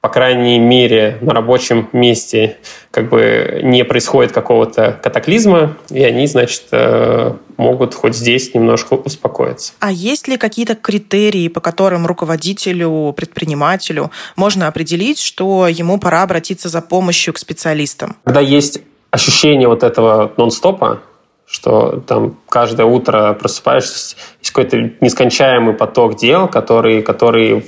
по 0.00 0.08
крайней 0.08 0.58
мере, 0.58 1.18
на 1.20 1.32
рабочем 1.34 1.88
месте 1.92 2.58
как 2.90 3.08
бы 3.08 3.60
не 3.64 3.84
происходит 3.84 4.32
какого-то 4.32 4.98
катаклизма, 5.02 5.76
и 5.90 6.02
они, 6.04 6.26
значит, 6.26 6.64
э, 6.70 7.32
могут 7.56 7.94
хоть 7.94 8.14
здесь 8.14 8.54
немножко 8.54 8.94
успокоиться. 8.94 9.72
А 9.80 9.90
есть 9.90 10.28
ли 10.28 10.36
какие-то 10.36 10.76
критерии, 10.76 11.48
по 11.48 11.60
которым 11.60 12.06
руководителю, 12.06 13.12
предпринимателю 13.16 14.12
можно 14.36 14.68
определить, 14.68 15.18
что 15.18 15.66
ему 15.66 15.98
пора 15.98 16.22
обратиться 16.22 16.68
за 16.68 16.80
помощью 16.80 17.34
к 17.34 17.38
специалистам? 17.38 18.16
Когда 18.24 18.40
есть 18.40 18.80
ощущение 19.10 19.66
вот 19.66 19.82
этого 19.82 20.32
нон-стопа, 20.36 21.02
что 21.44 22.02
там 22.06 22.36
каждое 22.48 22.86
утро 22.86 23.32
просыпаешься, 23.32 24.16
есть 24.40 24.50
какой-то 24.52 24.92
нескончаемый 25.00 25.74
поток 25.74 26.16
дел, 26.16 26.46
который, 26.46 27.02
который 27.02 27.64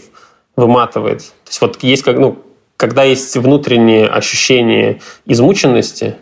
выматывает. 0.56 1.18
То 1.20 1.48
есть 1.48 1.60
вот 1.60 1.82
есть 1.82 2.02
как, 2.02 2.18
ну, 2.18 2.38
когда 2.76 3.02
есть 3.02 3.36
внутреннее 3.36 4.06
ощущение 4.08 5.00
измученности, 5.26 6.16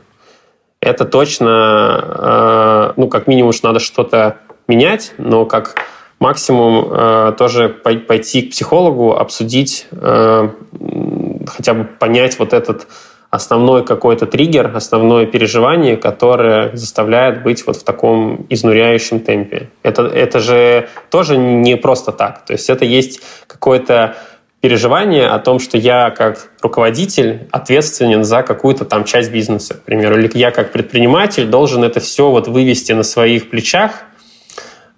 это 0.80 1.04
точно, 1.04 2.04
э, 2.04 2.92
ну, 2.96 3.08
как 3.08 3.26
минимум, 3.26 3.52
что 3.52 3.68
надо 3.68 3.80
что-то 3.80 4.38
менять, 4.68 5.12
но 5.18 5.44
как 5.44 5.76
максимум 6.20 6.88
э, 6.90 7.34
тоже 7.38 7.68
пойти 7.68 8.42
к 8.42 8.50
психологу, 8.50 9.14
обсудить, 9.16 9.86
э, 9.92 10.48
хотя 11.46 11.74
бы 11.74 11.84
понять 11.84 12.38
вот 12.38 12.52
этот 12.52 12.86
основной 13.30 13.84
какой-то 13.84 14.26
триггер, 14.26 14.74
основное 14.74 15.26
переживание, 15.26 15.96
которое 15.96 16.74
заставляет 16.74 17.42
быть 17.42 17.66
вот 17.66 17.76
в 17.76 17.84
таком 17.84 18.46
изнуряющем 18.48 19.20
темпе. 19.20 19.70
Это, 19.82 20.06
это 20.06 20.40
же 20.40 20.88
тоже 21.10 21.36
не 21.36 21.76
просто 21.76 22.12
так. 22.12 22.44
То 22.44 22.54
есть 22.54 22.70
это 22.70 22.84
есть 22.84 23.20
какое-то 23.46 24.16
переживание 24.60 25.28
о 25.28 25.38
том, 25.38 25.60
что 25.60 25.76
я 25.76 26.10
как 26.10 26.50
руководитель 26.62 27.48
ответственен 27.52 28.24
за 28.24 28.42
какую-то 28.42 28.84
там 28.84 29.04
часть 29.04 29.30
бизнеса, 29.30 29.74
к 29.74 29.82
примеру, 29.82 30.18
или 30.18 30.30
я 30.34 30.50
как 30.50 30.72
предприниматель 30.72 31.46
должен 31.46 31.84
это 31.84 32.00
все 32.00 32.30
вот 32.30 32.48
вывести 32.48 32.92
на 32.92 33.02
своих 33.02 33.50
плечах 33.50 34.04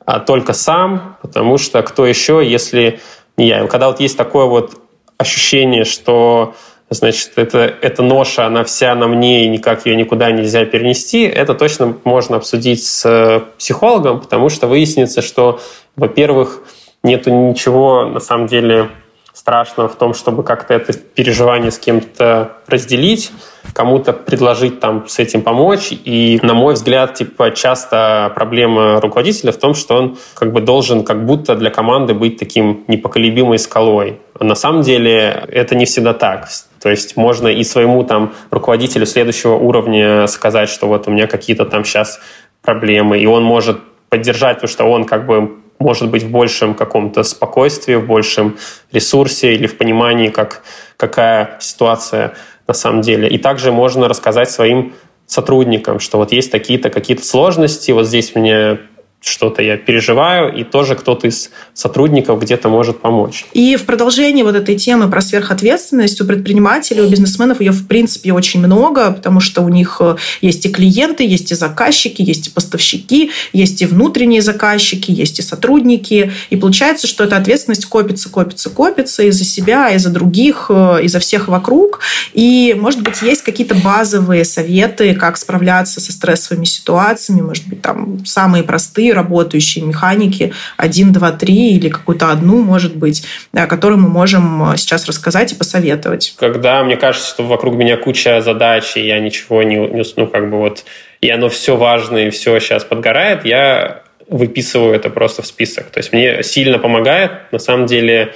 а 0.06 0.18
только 0.18 0.54
сам, 0.54 1.18
потому 1.22 1.56
что 1.56 1.82
кто 1.82 2.04
еще, 2.04 2.42
если 2.44 2.98
не 3.36 3.46
я. 3.46 3.66
Когда 3.68 3.88
вот 3.88 4.00
есть 4.00 4.16
такое 4.16 4.46
вот 4.46 4.74
ощущение, 5.18 5.84
что 5.84 6.54
значит, 6.90 7.32
это, 7.36 7.58
эта 7.58 8.02
ноша, 8.02 8.46
она 8.46 8.64
вся 8.64 8.94
на 8.94 9.06
мне, 9.06 9.44
и 9.44 9.48
никак 9.48 9.86
ее 9.86 9.96
никуда 9.96 10.30
нельзя 10.30 10.64
перенести, 10.64 11.22
это 11.22 11.54
точно 11.54 11.96
можно 12.04 12.36
обсудить 12.36 12.84
с 12.84 13.04
э, 13.06 13.40
психологом, 13.58 14.20
потому 14.20 14.48
что 14.48 14.66
выяснится, 14.66 15.22
что, 15.22 15.60
во-первых, 15.96 16.62
нету 17.02 17.30
ничего, 17.30 18.04
на 18.06 18.20
самом 18.20 18.48
деле, 18.48 18.90
страшного 19.32 19.88
в 19.88 19.94
том, 19.96 20.12
чтобы 20.12 20.42
как-то 20.42 20.74
это 20.74 20.92
переживание 20.92 21.70
с 21.70 21.78
кем-то 21.78 22.58
разделить, 22.66 23.30
кому-то 23.72 24.12
предложить 24.12 24.80
там 24.80 25.08
с 25.08 25.18
этим 25.18 25.42
помочь. 25.42 25.92
И, 25.92 26.38
на 26.42 26.52
мой 26.52 26.74
взгляд, 26.74 27.14
типа 27.14 27.52
часто 27.52 28.32
проблема 28.34 29.00
руководителя 29.00 29.52
в 29.52 29.56
том, 29.56 29.74
что 29.74 29.96
он 29.96 30.18
как 30.34 30.52
бы 30.52 30.60
должен 30.60 31.04
как 31.04 31.24
будто 31.24 31.54
для 31.54 31.70
команды 31.70 32.12
быть 32.12 32.38
таким 32.38 32.84
непоколебимой 32.88 33.58
скалой. 33.58 34.20
на 34.38 34.54
самом 34.54 34.82
деле 34.82 35.44
это 35.48 35.74
не 35.74 35.84
всегда 35.84 36.12
так. 36.12 36.48
То 36.80 36.88
есть 36.88 37.16
можно 37.16 37.48
и 37.48 37.62
своему 37.62 38.04
там 38.04 38.34
руководителю 38.50 39.06
следующего 39.06 39.54
уровня 39.54 40.26
сказать, 40.26 40.68
что 40.68 40.86
вот 40.86 41.08
у 41.08 41.10
меня 41.10 41.26
какие-то 41.26 41.66
там 41.66 41.84
сейчас 41.84 42.20
проблемы, 42.62 43.18
и 43.18 43.26
он 43.26 43.44
может 43.44 43.80
поддержать, 44.08 44.56
потому 44.56 44.70
что 44.70 44.84
он 44.84 45.04
как 45.04 45.26
бы 45.26 45.56
может 45.78 46.10
быть 46.10 46.22
в 46.22 46.30
большем 46.30 46.74
каком-то 46.74 47.22
спокойствии, 47.22 47.94
в 47.94 48.06
большем 48.06 48.58
ресурсе 48.92 49.54
или 49.54 49.66
в 49.66 49.78
понимании, 49.78 50.28
как, 50.28 50.62
какая 50.96 51.56
ситуация 51.60 52.34
на 52.66 52.74
самом 52.74 53.00
деле. 53.00 53.28
И 53.28 53.38
также 53.38 53.72
можно 53.72 54.08
рассказать 54.08 54.50
своим 54.50 54.94
сотрудникам, 55.26 56.00
что 56.00 56.18
вот 56.18 56.32
есть 56.32 56.50
такие-то 56.50 56.90
какие-то 56.90 57.24
сложности, 57.24 57.92
вот 57.92 58.06
здесь 58.06 58.34
мне 58.34 58.80
что-то 59.20 59.62
я 59.62 59.76
переживаю, 59.76 60.54
и 60.54 60.64
тоже 60.64 60.94
кто-то 60.94 61.26
из 61.26 61.50
сотрудников 61.74 62.40
где-то 62.40 62.68
может 62.70 63.00
помочь. 63.00 63.44
И 63.52 63.76
в 63.76 63.84
продолжении 63.84 64.42
вот 64.42 64.54
этой 64.54 64.76
темы 64.76 65.10
про 65.10 65.20
сверхответственность 65.20 66.20
у 66.22 66.24
предпринимателей, 66.24 67.02
у 67.02 67.08
бизнесменов 67.08 67.60
ее 67.60 67.72
в 67.72 67.86
принципе 67.86 68.32
очень 68.32 68.60
много, 68.60 69.12
потому 69.12 69.40
что 69.40 69.60
у 69.60 69.68
них 69.68 69.98
э, 70.00 70.16
есть 70.40 70.64
и 70.64 70.70
клиенты, 70.70 71.26
есть 71.26 71.52
и 71.52 71.54
заказчики, 71.54 72.22
есть 72.22 72.48
и 72.48 72.50
поставщики, 72.50 73.30
есть 73.52 73.82
и 73.82 73.86
внутренние 73.86 74.40
заказчики, 74.40 75.10
есть 75.10 75.38
и 75.38 75.42
сотрудники. 75.42 76.32
И 76.48 76.56
получается, 76.56 77.06
что 77.06 77.24
эта 77.24 77.36
ответственность 77.36 77.84
копится, 77.84 78.30
копится, 78.30 78.70
копится 78.70 79.22
из-за 79.24 79.44
себя, 79.44 79.90
из-за 79.90 80.08
других, 80.08 80.66
э, 80.70 81.00
из-за 81.02 81.18
всех 81.18 81.48
вокруг. 81.48 82.00
И, 82.32 82.74
может 82.78 83.02
быть, 83.02 83.20
есть 83.20 83.42
какие-то 83.42 83.74
базовые 83.74 84.46
советы, 84.46 85.14
как 85.14 85.36
справляться 85.36 86.00
со 86.00 86.10
стрессовыми 86.10 86.64
ситуациями, 86.64 87.42
может 87.42 87.68
быть, 87.68 87.82
там 87.82 88.24
самые 88.24 88.64
простые, 88.64 89.09
работающие 89.12 89.84
механики, 89.84 90.52
один, 90.76 91.12
два, 91.12 91.32
три 91.32 91.76
или 91.76 91.88
какую-то 91.88 92.30
одну, 92.30 92.62
может 92.62 92.96
быть, 92.96 93.24
которую 93.52 94.00
мы 94.00 94.08
можем 94.08 94.72
э, 94.72 94.76
сейчас 94.76 95.06
рассказать 95.06 95.52
и 95.52 95.56
посоветовать. 95.56 96.34
Когда 96.38 96.82
мне 96.84 96.96
кажется, 96.96 97.28
что 97.28 97.44
вокруг 97.44 97.74
меня 97.74 97.96
куча 97.96 98.40
задач, 98.40 98.96
и 98.96 99.06
я 99.06 99.18
ничего 99.20 99.62
не, 99.62 99.76
не 99.76 100.02
ну, 100.16 100.26
как 100.26 100.50
бы 100.50 100.58
вот, 100.58 100.84
и 101.20 101.30
оно 101.30 101.48
все 101.48 101.76
важное, 101.76 102.28
и 102.28 102.30
все 102.30 102.58
сейчас 102.60 102.84
подгорает, 102.84 103.44
я 103.44 104.02
выписываю 104.28 104.94
это 104.94 105.10
просто 105.10 105.42
в 105.42 105.46
список. 105.46 105.90
То 105.90 105.98
есть 105.98 106.12
мне 106.12 106.42
сильно 106.42 106.78
помогает, 106.78 107.52
на 107.52 107.58
самом 107.58 107.86
деле, 107.86 108.34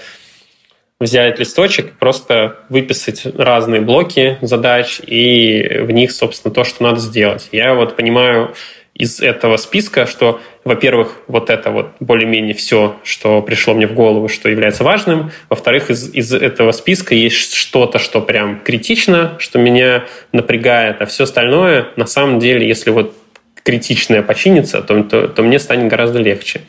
взять 1.01 1.39
листочек, 1.39 1.99
просто 1.99 2.59
выписать 2.69 3.27
разные 3.37 3.81
блоки 3.81 4.39
задач 4.43 5.01
и 5.07 5.81
в 5.83 5.91
них, 5.91 6.13
собственно, 6.13 6.53
то, 6.53 6.65
что 6.65 6.83
надо 6.83 7.01
сделать. 7.01 7.49
Я 7.53 7.75
вот 7.75 7.97
понимаю 7.97 8.55
из 8.95 9.21
этого 9.21 9.57
списка, 9.57 10.07
что, 10.07 10.41
во-первых, 10.63 11.17
вот 11.27 11.51
это 11.51 11.71
вот 11.71 11.91
более-менее 11.99 12.55
все, 12.55 12.97
что 13.03 13.43
пришло 13.43 13.75
мне 13.75 13.89
в 13.89 13.93
голову, 13.93 14.29
что 14.29 14.49
является 14.49 14.85
важным. 14.85 15.33
Во-вторых, 15.51 15.91
из, 15.91 16.15
из 16.15 16.33
этого 16.33 16.71
списка 16.71 17.15
есть 17.15 17.55
что-то, 17.55 17.99
что 17.99 18.21
прям 18.21 18.61
критично, 18.61 19.35
что 19.39 19.59
меня 19.59 20.05
напрягает, 20.33 21.03
а 21.03 21.07
все 21.07 21.25
остальное, 21.25 21.89
на 21.97 22.07
самом 22.07 22.39
деле, 22.39 22.69
если 22.69 22.91
вот 22.91 23.17
критичное 23.65 24.23
починится, 24.23 24.81
то, 24.81 25.03
то, 25.03 25.27
то 25.27 25.43
мне 25.43 25.59
станет 25.59 25.89
гораздо 25.89 26.21
легче. 26.21 26.61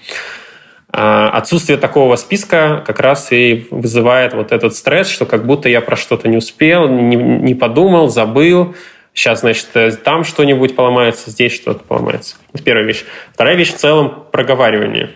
А 0.98 1.30
отсутствие 1.30 1.78
такого 1.78 2.16
списка 2.16 2.82
как 2.88 3.02
раз 3.02 3.32
и 3.32 3.68
вызывает 3.70 4.34
вот 4.34 4.52
этот 4.52 4.76
стресс, 4.76 5.10
что 5.10 5.26
как 5.26 5.46
будто 5.46 5.68
я 5.68 5.82
про 5.82 5.98
что-то 5.98 6.30
не 6.30 6.38
успел, 6.38 6.88
не, 6.88 7.18
не 7.18 7.54
подумал, 7.54 8.08
забыл, 8.08 8.76
Сейчас, 9.16 9.40
значит, 9.40 9.70
э, 9.76 9.92
там 9.94 10.26
что-нибудь 10.26 10.76
поломается, 10.76 11.32
здесь 11.32 11.56
что-то 11.56 11.84
поломается. 11.86 12.36
Это 12.54 12.62
первая 12.64 12.86
вещь. 12.86 13.06
Вторая 13.34 13.56
вещь 13.56 13.74
в 13.74 13.78
целом– 13.78 14.26
проговаривание. 14.32 15.12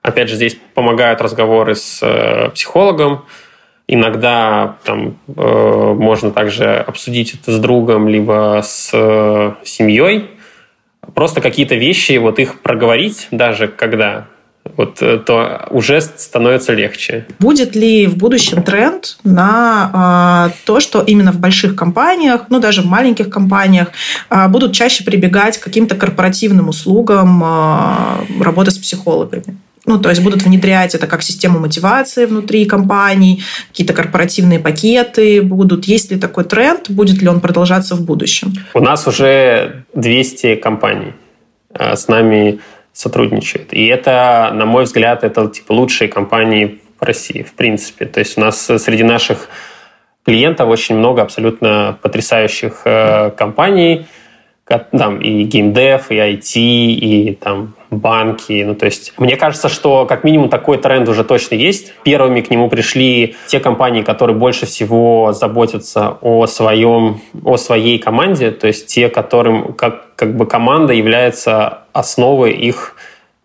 Опять 0.00 0.30
же, 0.30 0.36
здесь 0.36 0.58
помогают 0.72 1.20
разговоры 1.20 1.74
с 1.74 2.00
э, 2.02 2.48
психологом. 2.48 3.26
Иногда 3.88 4.78
там, 4.84 5.18
э, 5.28 5.32
можно 5.36 6.30
также 6.30 6.76
обсудить 6.76 7.34
это 7.34 7.52
с 7.52 7.58
другом, 7.58 8.08
либо 8.08 8.62
с 8.64 8.90
э, 8.94 9.52
семьей. 9.64 10.30
Просто 11.14 11.42
какие-то 11.42 11.74
вещи, 11.74 12.16
вот 12.16 12.38
их 12.38 12.60
проговорить 12.62 13.28
даже 13.30 13.68
когда 13.68 14.28
вот, 14.76 15.02
э, 15.02 15.18
то 15.18 15.66
уже 15.70 16.00
становится 16.00 16.74
легче. 16.74 17.26
Будет 17.38 17.74
ли 17.74 18.06
в 18.06 18.16
будущем 18.16 18.62
тренд 18.62 19.18
на 19.24 20.50
э, 20.50 20.56
то, 20.64 20.80
что 20.80 21.02
именно 21.02 21.32
в 21.32 21.38
больших 21.38 21.76
компаниях, 21.76 22.46
ну 22.50 22.60
даже 22.60 22.82
в 22.82 22.86
маленьких 22.86 23.30
компаниях, 23.30 23.88
э, 24.30 24.48
будут 24.48 24.72
чаще 24.72 25.04
прибегать 25.04 25.58
к 25.58 25.64
каким-то 25.64 25.94
корпоративным 25.94 26.68
услугам 26.68 27.42
э, 27.44 28.42
работы 28.42 28.70
с 28.70 28.78
психологами? 28.78 29.58
Ну, 29.86 29.98
то 29.98 30.10
есть 30.10 30.22
будут 30.22 30.42
внедрять 30.42 30.94
это 30.94 31.06
как 31.06 31.22
систему 31.22 31.60
мотивации 31.60 32.26
внутри 32.26 32.66
компаний, 32.66 33.42
какие-то 33.70 33.94
корпоративные 33.94 34.58
пакеты 34.58 35.40
будут. 35.40 35.86
Есть 35.86 36.10
ли 36.10 36.18
такой 36.18 36.44
тренд? 36.44 36.90
Будет 36.90 37.22
ли 37.22 37.28
он 37.28 37.40
продолжаться 37.40 37.94
в 37.94 38.04
будущем? 38.04 38.52
У 38.74 38.80
нас 38.80 39.06
уже 39.06 39.84
200 39.94 40.56
компаний 40.56 41.14
с 41.72 42.06
нами 42.08 42.60
сотрудничают. 42.98 43.72
И 43.72 43.86
это, 43.86 44.50
на 44.52 44.66
мой 44.66 44.82
взгляд, 44.82 45.22
это 45.22 45.46
типа 45.46 45.72
лучшие 45.72 46.08
компании 46.08 46.80
в 46.98 47.04
России, 47.04 47.44
в 47.44 47.52
принципе. 47.52 48.06
То 48.06 48.18
есть 48.18 48.36
у 48.36 48.40
нас 48.40 48.60
среди 48.60 49.04
наших 49.04 49.48
клиентов 50.24 50.68
очень 50.68 50.96
много 50.96 51.22
абсолютно 51.22 51.96
потрясающих 52.02 52.82
э, 52.84 53.30
компаний, 53.30 54.06
там 54.64 55.20
и 55.20 55.44
геймдев, 55.44 56.10
и 56.10 56.16
IT, 56.16 56.52
и 56.56 57.38
там 57.40 57.76
банки. 57.90 58.62
Ну, 58.66 58.74
то 58.74 58.86
есть, 58.86 59.12
мне 59.18 59.36
кажется, 59.36 59.68
что 59.68 60.06
как 60.06 60.24
минимум 60.24 60.48
такой 60.48 60.78
тренд 60.78 61.08
уже 61.08 61.24
точно 61.24 61.54
есть. 61.54 61.92
Первыми 62.04 62.40
к 62.40 62.50
нему 62.50 62.68
пришли 62.68 63.36
те 63.46 63.60
компании, 63.60 64.02
которые 64.02 64.36
больше 64.36 64.66
всего 64.66 65.32
заботятся 65.32 66.18
о 66.20 66.46
своем, 66.46 67.20
о 67.44 67.56
своей 67.56 67.98
команде, 67.98 68.50
то 68.50 68.66
есть 68.66 68.86
те, 68.86 69.08
которым 69.08 69.72
как, 69.72 70.14
как 70.16 70.36
бы 70.36 70.46
команда 70.46 70.92
является 70.92 71.84
основой 71.92 72.52
их 72.52 72.94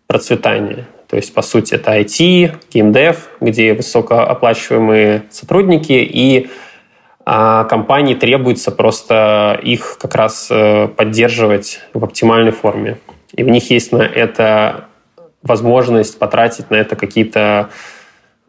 процветания. 0.06 0.86
То 1.08 1.16
есть, 1.16 1.32
по 1.32 1.42
сути, 1.42 1.74
это 1.74 1.98
IT, 1.98 2.56
геймдев, 2.72 3.28
где 3.40 3.74
высокооплачиваемые 3.74 5.24
сотрудники, 5.30 5.92
и 5.92 6.48
а 7.26 7.64
компании 7.64 8.14
требуется 8.14 8.70
просто 8.70 9.58
их 9.62 9.96
как 9.98 10.14
раз 10.14 10.48
э, 10.50 10.88
поддерживать 10.88 11.80
в 11.94 12.04
оптимальной 12.04 12.52
форме. 12.52 12.98
И 13.36 13.42
у 13.42 13.48
них 13.48 13.70
есть 13.70 13.92
на 13.92 14.02
это 14.02 14.86
возможность 15.42 16.18
потратить 16.18 16.70
на 16.70 16.76
это 16.76 16.96
какие-то 16.96 17.70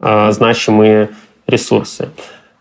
э, 0.00 0.30
значимые 0.30 1.10
ресурсы. 1.46 2.08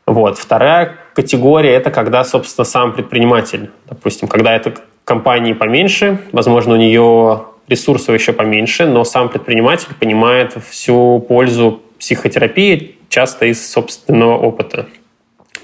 Вот. 0.05 0.37
Вторая 0.37 0.97
категория– 1.13 1.73
это 1.75 1.91
когда, 1.91 2.23
собственно, 2.23 2.65
сам 2.65 2.93
предприниматель. 2.93 3.71
Допустим, 3.87 4.27
когда 4.27 4.55
это 4.55 4.73
компании 5.03 5.53
поменьше, 5.53 6.19
возможно, 6.31 6.73
у 6.73 6.77
нее 6.77 7.45
ресурсов 7.67 8.13
еще 8.13 8.33
поменьше, 8.33 8.85
но 8.85 9.03
сам 9.03 9.29
предприниматель 9.29 9.93
понимает 9.99 10.55
всю 10.69 11.19
пользу 11.19 11.81
психотерапии 11.99 12.97
часто 13.09 13.45
из 13.45 13.71
собственного 13.71 14.37
опыта. 14.37 14.87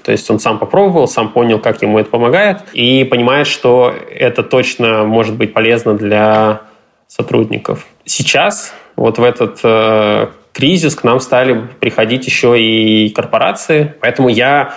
То 0.02 0.12
есть 0.12 0.28
он 0.30 0.38
сам 0.38 0.58
попробовал, 0.58 1.06
сам 1.06 1.30
понял, 1.30 1.58
как 1.58 1.82
ему 1.82 1.98
это 1.98 2.10
помогает, 2.10 2.58
и 2.72 3.04
понимает, 3.04 3.46
что 3.46 3.94
это 4.10 4.42
точно 4.42 5.04
может 5.04 5.36
быть 5.36 5.52
полезно 5.52 5.94
для 5.94 6.62
сотрудников. 7.08 7.86
Сейчас, 8.04 8.74
вот 8.96 9.18
в 9.18 9.22
этот 9.22 9.60
э, 9.62 10.28
кризис, 10.52 10.94
к 10.94 11.04
нам 11.04 11.20
стали 11.20 11.68
приходить 11.80 12.26
еще 12.26 12.60
и 12.60 13.10
корпорации, 13.10 13.94
поэтому 14.00 14.28
я 14.28 14.74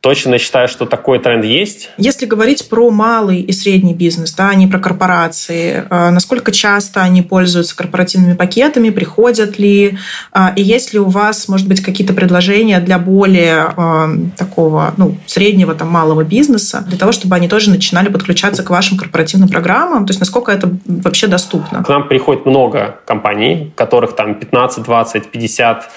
точно 0.00 0.38
считаю, 0.38 0.68
что 0.68 0.86
такой 0.86 1.18
тренд 1.18 1.44
есть. 1.44 1.90
Если 1.98 2.26
говорить 2.26 2.68
про 2.68 2.90
малый 2.90 3.40
и 3.40 3.52
средний 3.52 3.94
бизнес, 3.94 4.32
да, 4.34 4.50
а 4.50 4.54
не 4.54 4.66
про 4.66 4.78
корпорации, 4.78 5.84
э, 5.88 6.10
насколько 6.10 6.52
часто 6.52 7.02
они 7.02 7.22
пользуются 7.22 7.76
корпоративными 7.76 8.34
пакетами, 8.34 8.90
приходят 8.90 9.58
ли, 9.58 9.98
э, 10.32 10.40
и 10.54 10.62
есть 10.62 10.92
ли 10.92 11.00
у 11.00 11.08
вас, 11.08 11.48
может 11.48 11.66
быть, 11.66 11.82
какие-то 11.82 12.14
предложения 12.14 12.78
для 12.78 12.98
более 12.98 13.74
э, 13.76 14.06
такого, 14.36 14.94
ну, 14.96 15.16
среднего, 15.26 15.74
там, 15.74 15.88
малого 15.88 16.22
бизнеса, 16.22 16.84
для 16.86 16.98
того, 16.98 17.10
чтобы 17.10 17.34
они 17.34 17.48
тоже 17.48 17.70
начинали 17.70 18.08
подключаться 18.08 18.62
к 18.62 18.70
вашим 18.70 18.98
корпоративным 18.98 19.48
программам, 19.48 20.06
то 20.06 20.10
есть 20.10 20.20
насколько 20.20 20.52
это 20.52 20.70
вообще 20.86 21.26
доступно? 21.26 21.82
К 21.82 21.88
нам 21.88 22.06
приходит 22.06 22.46
много 22.46 23.00
компаний, 23.06 23.72
которых 23.74 24.14
там 24.14 24.34
15, 24.36 24.84
20, 24.84 25.30
50 25.30 25.90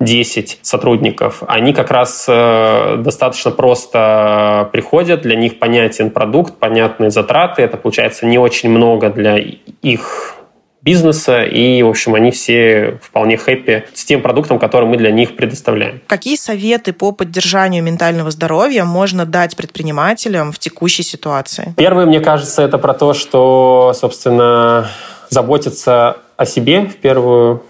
10 0.00 0.58
сотрудников, 0.62 1.42
они 1.46 1.72
как 1.72 1.90
раз 1.90 2.26
э, 2.28 2.96
достаточно 2.98 3.50
просто 3.50 4.68
приходят, 4.72 5.22
для 5.22 5.36
них 5.36 5.58
понятен 5.58 6.10
продукт, 6.10 6.58
понятные 6.58 7.10
затраты, 7.10 7.62
это 7.62 7.76
получается 7.76 8.26
не 8.26 8.38
очень 8.38 8.70
много 8.70 9.10
для 9.10 9.36
их 9.36 10.36
бизнеса, 10.82 11.44
и, 11.44 11.82
в 11.82 11.88
общем, 11.88 12.14
они 12.14 12.32
все 12.32 12.98
вполне 13.00 13.36
хэппи 13.36 13.84
с 13.94 14.04
тем 14.04 14.20
продуктом, 14.20 14.58
который 14.58 14.88
мы 14.88 14.96
для 14.96 15.12
них 15.12 15.36
предоставляем. 15.36 16.00
Какие 16.08 16.36
советы 16.36 16.92
по 16.92 17.12
поддержанию 17.12 17.84
ментального 17.84 18.30
здоровья 18.30 18.84
можно 18.84 19.24
дать 19.24 19.56
предпринимателям 19.56 20.50
в 20.50 20.58
текущей 20.58 21.04
ситуации? 21.04 21.74
Первое, 21.76 22.06
мне 22.06 22.20
кажется, 22.20 22.62
это 22.62 22.78
про 22.78 22.94
то, 22.94 23.14
что, 23.14 23.92
собственно, 23.94 24.88
заботиться 25.30 26.16
о 26.36 26.44
себе 26.44 26.82
в 26.82 26.96
первую 26.96 27.62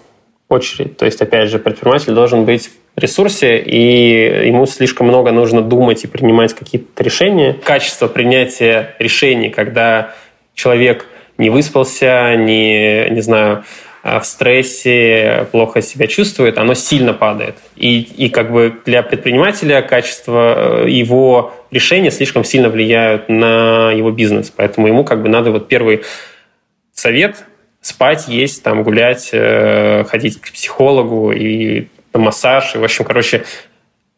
очередь. 0.49 0.97
То 0.97 1.05
есть, 1.05 1.21
опять 1.21 1.49
же, 1.49 1.59
предприниматель 1.59 2.13
должен 2.13 2.45
быть 2.45 2.69
в 2.95 2.99
ресурсе, 2.99 3.57
и 3.57 4.47
ему 4.47 4.65
слишком 4.65 5.07
много 5.07 5.31
нужно 5.31 5.61
думать 5.61 6.03
и 6.03 6.07
принимать 6.07 6.53
какие-то 6.53 7.03
решения. 7.03 7.53
Качество 7.53 8.07
принятия 8.07 8.95
решений, 8.99 9.49
когда 9.49 10.13
человек 10.53 11.07
не 11.37 11.49
выспался, 11.49 12.35
не, 12.35 13.09
не 13.09 13.21
знаю, 13.21 13.63
а 14.03 14.19
в 14.19 14.25
стрессе, 14.25 15.47
плохо 15.51 15.81
себя 15.81 16.07
чувствует, 16.07 16.57
оно 16.57 16.73
сильно 16.73 17.13
падает. 17.13 17.55
И, 17.77 18.01
и 18.01 18.29
как 18.29 18.51
бы 18.51 18.75
для 18.85 19.01
предпринимателя 19.01 19.81
качество 19.81 20.83
э, 20.83 20.89
его 20.89 21.53
решения 21.71 22.11
слишком 22.11 22.43
сильно 22.43 22.67
влияют 22.67 23.29
на 23.29 23.93
его 23.93 24.11
бизнес. 24.11 24.51
Поэтому 24.53 24.87
ему 24.87 25.05
как 25.05 25.23
бы 25.23 25.29
надо 25.29 25.51
вот 25.51 25.69
первый 25.69 26.03
совет 26.93 27.45
спать, 27.83 28.27
есть, 28.27 28.63
там, 28.63 28.81
гулять, 28.81 29.29
э, 29.33 30.05
ходить 30.05 30.41
к 30.41 30.51
психологу 30.51 31.31
и 31.31 31.87
на 32.13 32.19
массаж. 32.19 32.75
И, 32.75 32.77
в 32.79 32.83
общем, 32.83 33.05
короче, 33.05 33.43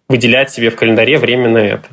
выделять 0.07 0.51
себе 0.51 0.69
в 0.69 0.75
календаре 0.75 1.17
время 1.17 1.49
на 1.49 1.57
это. 1.57 1.87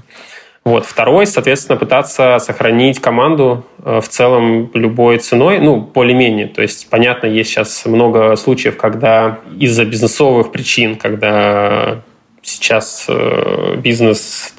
Вот. 0.64 0.84
Второй, 0.84 1.26
соответственно, 1.26 1.76
пытаться 1.78 2.38
сохранить 2.38 3.00
команду 3.00 3.66
э, 3.84 4.00
в 4.00 4.08
целом 4.08 4.70
любой 4.74 5.18
ценой, 5.18 5.58
ну, 5.58 5.76
более-менее. 5.76 6.46
То 6.46 6.60
есть, 6.62 6.88
понятно, 6.90 7.26
есть 7.26 7.50
сейчас 7.50 7.86
много 7.86 8.36
случаев, 8.36 8.76
когда 8.76 9.40
из-за 9.58 9.86
бизнесовых 9.86 10.52
причин, 10.52 10.96
когда 10.96 12.02
сейчас 12.42 13.06
э, 13.08 13.76
бизнес 13.78 14.54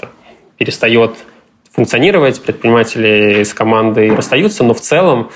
перестает 0.58 1.16
функционировать, 1.72 2.42
предприниматели 2.42 3.44
с 3.44 3.54
командой 3.54 4.16
расстаются, 4.16 4.64
но 4.64 4.74
в 4.74 4.82
целом 4.82 5.30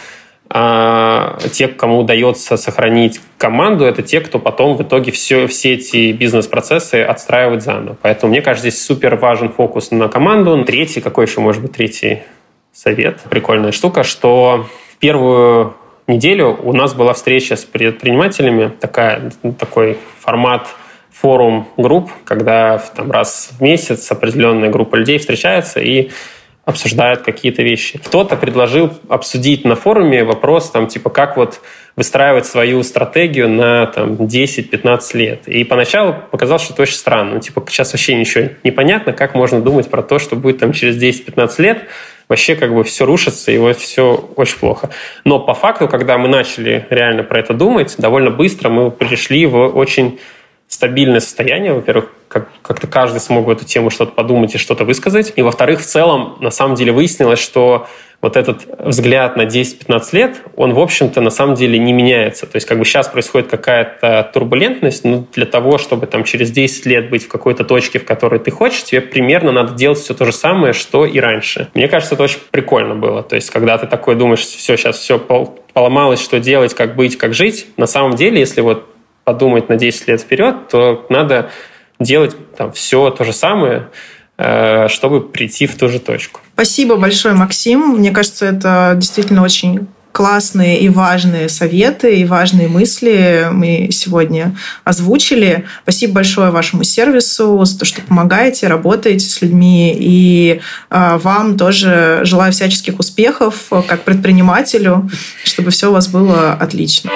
а 0.49 1.37
те, 1.51 1.67
кому 1.67 1.99
удается 1.99 2.57
сохранить 2.57 3.19
команду, 3.37 3.85
это 3.85 4.01
те, 4.01 4.21
кто 4.21 4.39
потом 4.39 4.77
в 4.77 4.83
итоге 4.83 5.11
все, 5.11 5.47
все 5.47 5.73
эти 5.73 6.11
бизнес-процессы 6.13 7.01
отстраивает 7.01 7.63
заново. 7.63 7.97
Поэтому, 8.01 8.31
мне 8.31 8.41
кажется, 8.41 8.69
здесь 8.69 8.85
супер 8.85 9.15
важен 9.15 9.49
фокус 9.49 9.91
на 9.91 10.07
команду. 10.07 10.63
Третий, 10.63 11.01
какой 11.01 11.25
еще 11.25 11.41
может 11.41 11.61
быть 11.61 11.73
третий 11.73 12.23
совет? 12.71 13.19
Прикольная 13.29 13.71
штука, 13.71 14.03
что 14.03 14.67
в 14.93 14.97
первую 14.97 15.75
неделю 16.07 16.57
у 16.63 16.71
нас 16.71 16.93
была 16.93 17.13
встреча 17.13 17.55
с 17.57 17.65
предпринимателями, 17.65 18.71
такая, 18.79 19.31
такой 19.59 19.97
формат 20.19 20.67
форум 21.11 21.67
групп, 21.77 22.11
когда 22.23 22.77
там, 22.95 23.11
раз 23.11 23.49
в 23.57 23.61
месяц 23.61 24.09
определенная 24.11 24.69
группа 24.69 24.95
людей 24.95 25.17
встречается 25.17 25.79
и 25.79 26.11
обсуждают 26.67 27.21
какие-то 27.21 27.63
вещи. 27.63 27.97
Кто-то 27.97 28.35
предложил 28.35 28.91
обсудить 29.07 29.63
на 29.63 29.77
форуме 29.77 30.25
вопрос, 30.25 30.69
там, 30.69 30.87
типа, 30.87 31.09
как 31.09 31.37
вот 31.37 31.61
выстраивать 31.95 32.45
свою 32.45 32.83
стратегию 32.83 33.47
на 33.47 33.85
там, 33.85 34.15
10-15 34.15 35.17
лет. 35.17 35.47
И 35.47 35.63
поначалу 35.63 36.13
показалось, 36.29 36.63
что 36.63 36.73
это 36.73 36.81
очень 36.81 36.97
странно. 36.97 37.35
Ну, 37.35 37.39
типа, 37.39 37.65
сейчас 37.69 37.93
вообще 37.93 38.15
ничего 38.15 38.49
не 38.65 38.71
понятно, 38.71 39.13
как 39.13 39.33
можно 39.33 39.61
думать 39.61 39.89
про 39.89 40.03
то, 40.03 40.19
что 40.19 40.35
будет 40.35 40.59
там 40.59 40.73
через 40.73 41.01
10-15 41.01 41.61
лет. 41.61 41.83
Вообще 42.27 42.57
как 42.57 42.75
бы 42.75 42.83
все 42.83 43.05
рушится, 43.05 43.53
и 43.53 43.57
вот 43.57 43.77
все 43.77 44.29
очень 44.35 44.57
плохо. 44.57 44.89
Но 45.23 45.39
по 45.39 45.53
факту, 45.53 45.87
когда 45.87 46.17
мы 46.17 46.27
начали 46.27 46.85
реально 46.89 47.23
про 47.23 47.39
это 47.39 47.53
думать, 47.53 47.95
довольно 47.97 48.29
быстро 48.29 48.67
мы 48.67 48.91
пришли 48.91 49.45
в 49.45 49.67
очень 49.67 50.19
стабильное 50.77 51.21
состояние. 51.21 51.73
Во-первых, 51.73 52.11
как- 52.27 52.49
как-то 52.61 52.85
каждый 52.85 53.19
смог 53.19 53.47
в 53.47 53.49
эту 53.49 53.65
тему 53.65 53.89
что-то 53.89 54.11
подумать 54.11 54.53
и 54.53 54.59
что-то 54.59 54.85
высказать. 54.85 55.33
И 55.35 55.41
во-вторых, 55.41 55.79
в 55.79 55.85
целом, 55.85 56.37
на 56.39 56.51
самом 56.51 56.75
деле 56.75 56.91
выяснилось, 56.91 57.39
что 57.39 57.87
вот 58.21 58.37
этот 58.37 58.67
взгляд 58.77 59.35
на 59.37 59.45
10-15 59.45 60.13
лет, 60.13 60.35
он, 60.55 60.73
в 60.75 60.79
общем-то, 60.79 61.19
на 61.21 61.31
самом 61.31 61.55
деле 61.55 61.79
не 61.79 61.93
меняется. 61.93 62.45
То 62.45 62.57
есть 62.57 62.67
как 62.67 62.77
бы 62.77 62.85
сейчас 62.85 63.07
происходит 63.07 63.47
какая-то 63.47 64.29
турбулентность, 64.31 65.03
но 65.03 65.25
для 65.33 65.47
того, 65.47 65.79
чтобы 65.79 66.05
там 66.05 66.23
через 66.23 66.51
10 66.51 66.85
лет 66.85 67.09
быть 67.09 67.25
в 67.25 67.27
какой-то 67.27 67.63
точке, 67.63 67.97
в 67.97 68.05
которой 68.05 68.39
ты 68.39 68.51
хочешь, 68.51 68.83
тебе 68.83 69.01
примерно 69.01 69.51
надо 69.51 69.73
делать 69.73 69.97
все 69.97 70.13
то 70.13 70.25
же 70.25 70.31
самое, 70.31 70.73
что 70.73 71.07
и 71.07 71.19
раньше. 71.19 71.69
Мне 71.73 71.87
кажется, 71.87 72.13
это 72.13 72.23
очень 72.23 72.39
прикольно 72.51 72.93
было. 72.93 73.23
То 73.23 73.35
есть 73.35 73.49
когда 73.49 73.79
ты 73.79 73.87
такой 73.87 74.13
думаешь, 74.13 74.41
все, 74.41 74.77
сейчас 74.77 74.97
все 74.97 75.17
поломалось, 75.73 76.23
что 76.23 76.39
делать, 76.39 76.75
как 76.75 76.95
быть, 76.95 77.17
как 77.17 77.33
жить, 77.33 77.65
на 77.77 77.87
самом 77.87 78.15
деле, 78.15 78.39
если 78.39 78.61
вот 78.61 78.93
подумать 79.27 79.69
на 79.69 79.75
10 79.75 80.07
лет 80.07 80.21
вперед, 80.21 80.69
то 80.69 81.05
надо 81.09 81.51
делать 81.99 82.35
там 82.55 82.71
все 82.71 83.09
то 83.11 83.23
же 83.23 83.33
самое, 83.33 83.89
Э, 84.39 84.87
чтобы 84.87 85.21
прийти 85.21 85.65
в 85.65 85.75
ту 85.75 85.89
же 85.89 85.99
точку. 85.99 86.41
Спасибо 86.53 86.95
большое, 86.97 87.33
Максим. 87.33 87.95
Мне 87.97 88.11
кажется, 88.11 88.45
это 88.45 88.93
действительно 88.95 89.41
очень 89.41 89.87
классные 90.11 90.79
и 90.79 90.89
важные 90.89 91.49
советы 91.49 92.17
и 92.17 92.25
важные 92.25 92.67
мысли 92.67 93.47
мы 93.51 93.89
сегодня 93.91 94.55
озвучили. 94.83 95.65
Спасибо 95.83 96.13
большое 96.13 96.51
вашему 96.51 96.83
сервису 96.83 97.65
за 97.65 97.79
то, 97.79 97.85
что 97.85 98.01
помогаете, 98.01 98.67
работаете 98.67 99.27
с 99.27 99.41
людьми. 99.41 99.95
И 99.97 100.61
э, 100.91 101.17
вам 101.17 101.57
тоже 101.57 102.19
желаю 102.21 102.53
всяческих 102.53 102.99
успехов 102.99 103.71
как 103.87 104.03
предпринимателю, 104.03 105.09
чтобы 105.43 105.71
все 105.71 105.89
у 105.89 105.93
вас 105.93 106.07
было 106.07 106.53
отлично. 106.53 107.09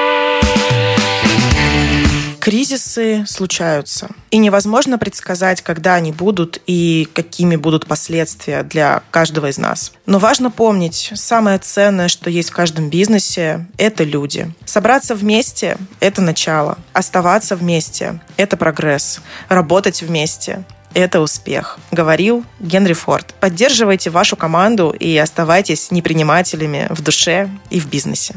Кризисы 2.41 3.23
случаются. 3.27 4.09
И 4.31 4.39
невозможно 4.39 4.97
предсказать, 4.97 5.61
когда 5.61 5.93
они 5.93 6.11
будут 6.11 6.59
и 6.65 7.07
какими 7.13 7.55
будут 7.55 7.85
последствия 7.85 8.63
для 8.63 9.03
каждого 9.11 9.47
из 9.51 9.59
нас. 9.59 9.91
Но 10.07 10.17
важно 10.17 10.49
помнить, 10.49 11.11
самое 11.13 11.59
ценное, 11.59 12.07
что 12.07 12.31
есть 12.31 12.49
в 12.49 12.53
каждом 12.53 12.89
бизнесе, 12.89 13.67
это 13.77 14.03
люди. 14.03 14.51
Собраться 14.65 15.13
вместе– 15.13 15.77
это 15.99 16.23
начало. 16.23 16.79
Оставаться 16.93 17.55
вместе– 17.55 18.19
это 18.37 18.57
прогресс. 18.57 19.21
Работать 19.47 20.01
вместе 20.01 20.65
это 20.95 21.21
успех, 21.21 21.77
говорил 21.91 22.43
Генри 22.59 22.93
Форд. 22.93 23.35
Поддерживайте 23.39 24.09
вашу 24.09 24.35
команду 24.35 24.89
и 24.89 25.15
оставайтесь 25.15 25.91
непринимателями 25.91 26.87
в 26.89 27.03
душе 27.03 27.49
и 27.69 27.79
в 27.79 27.87
бизнесе. 27.87 28.33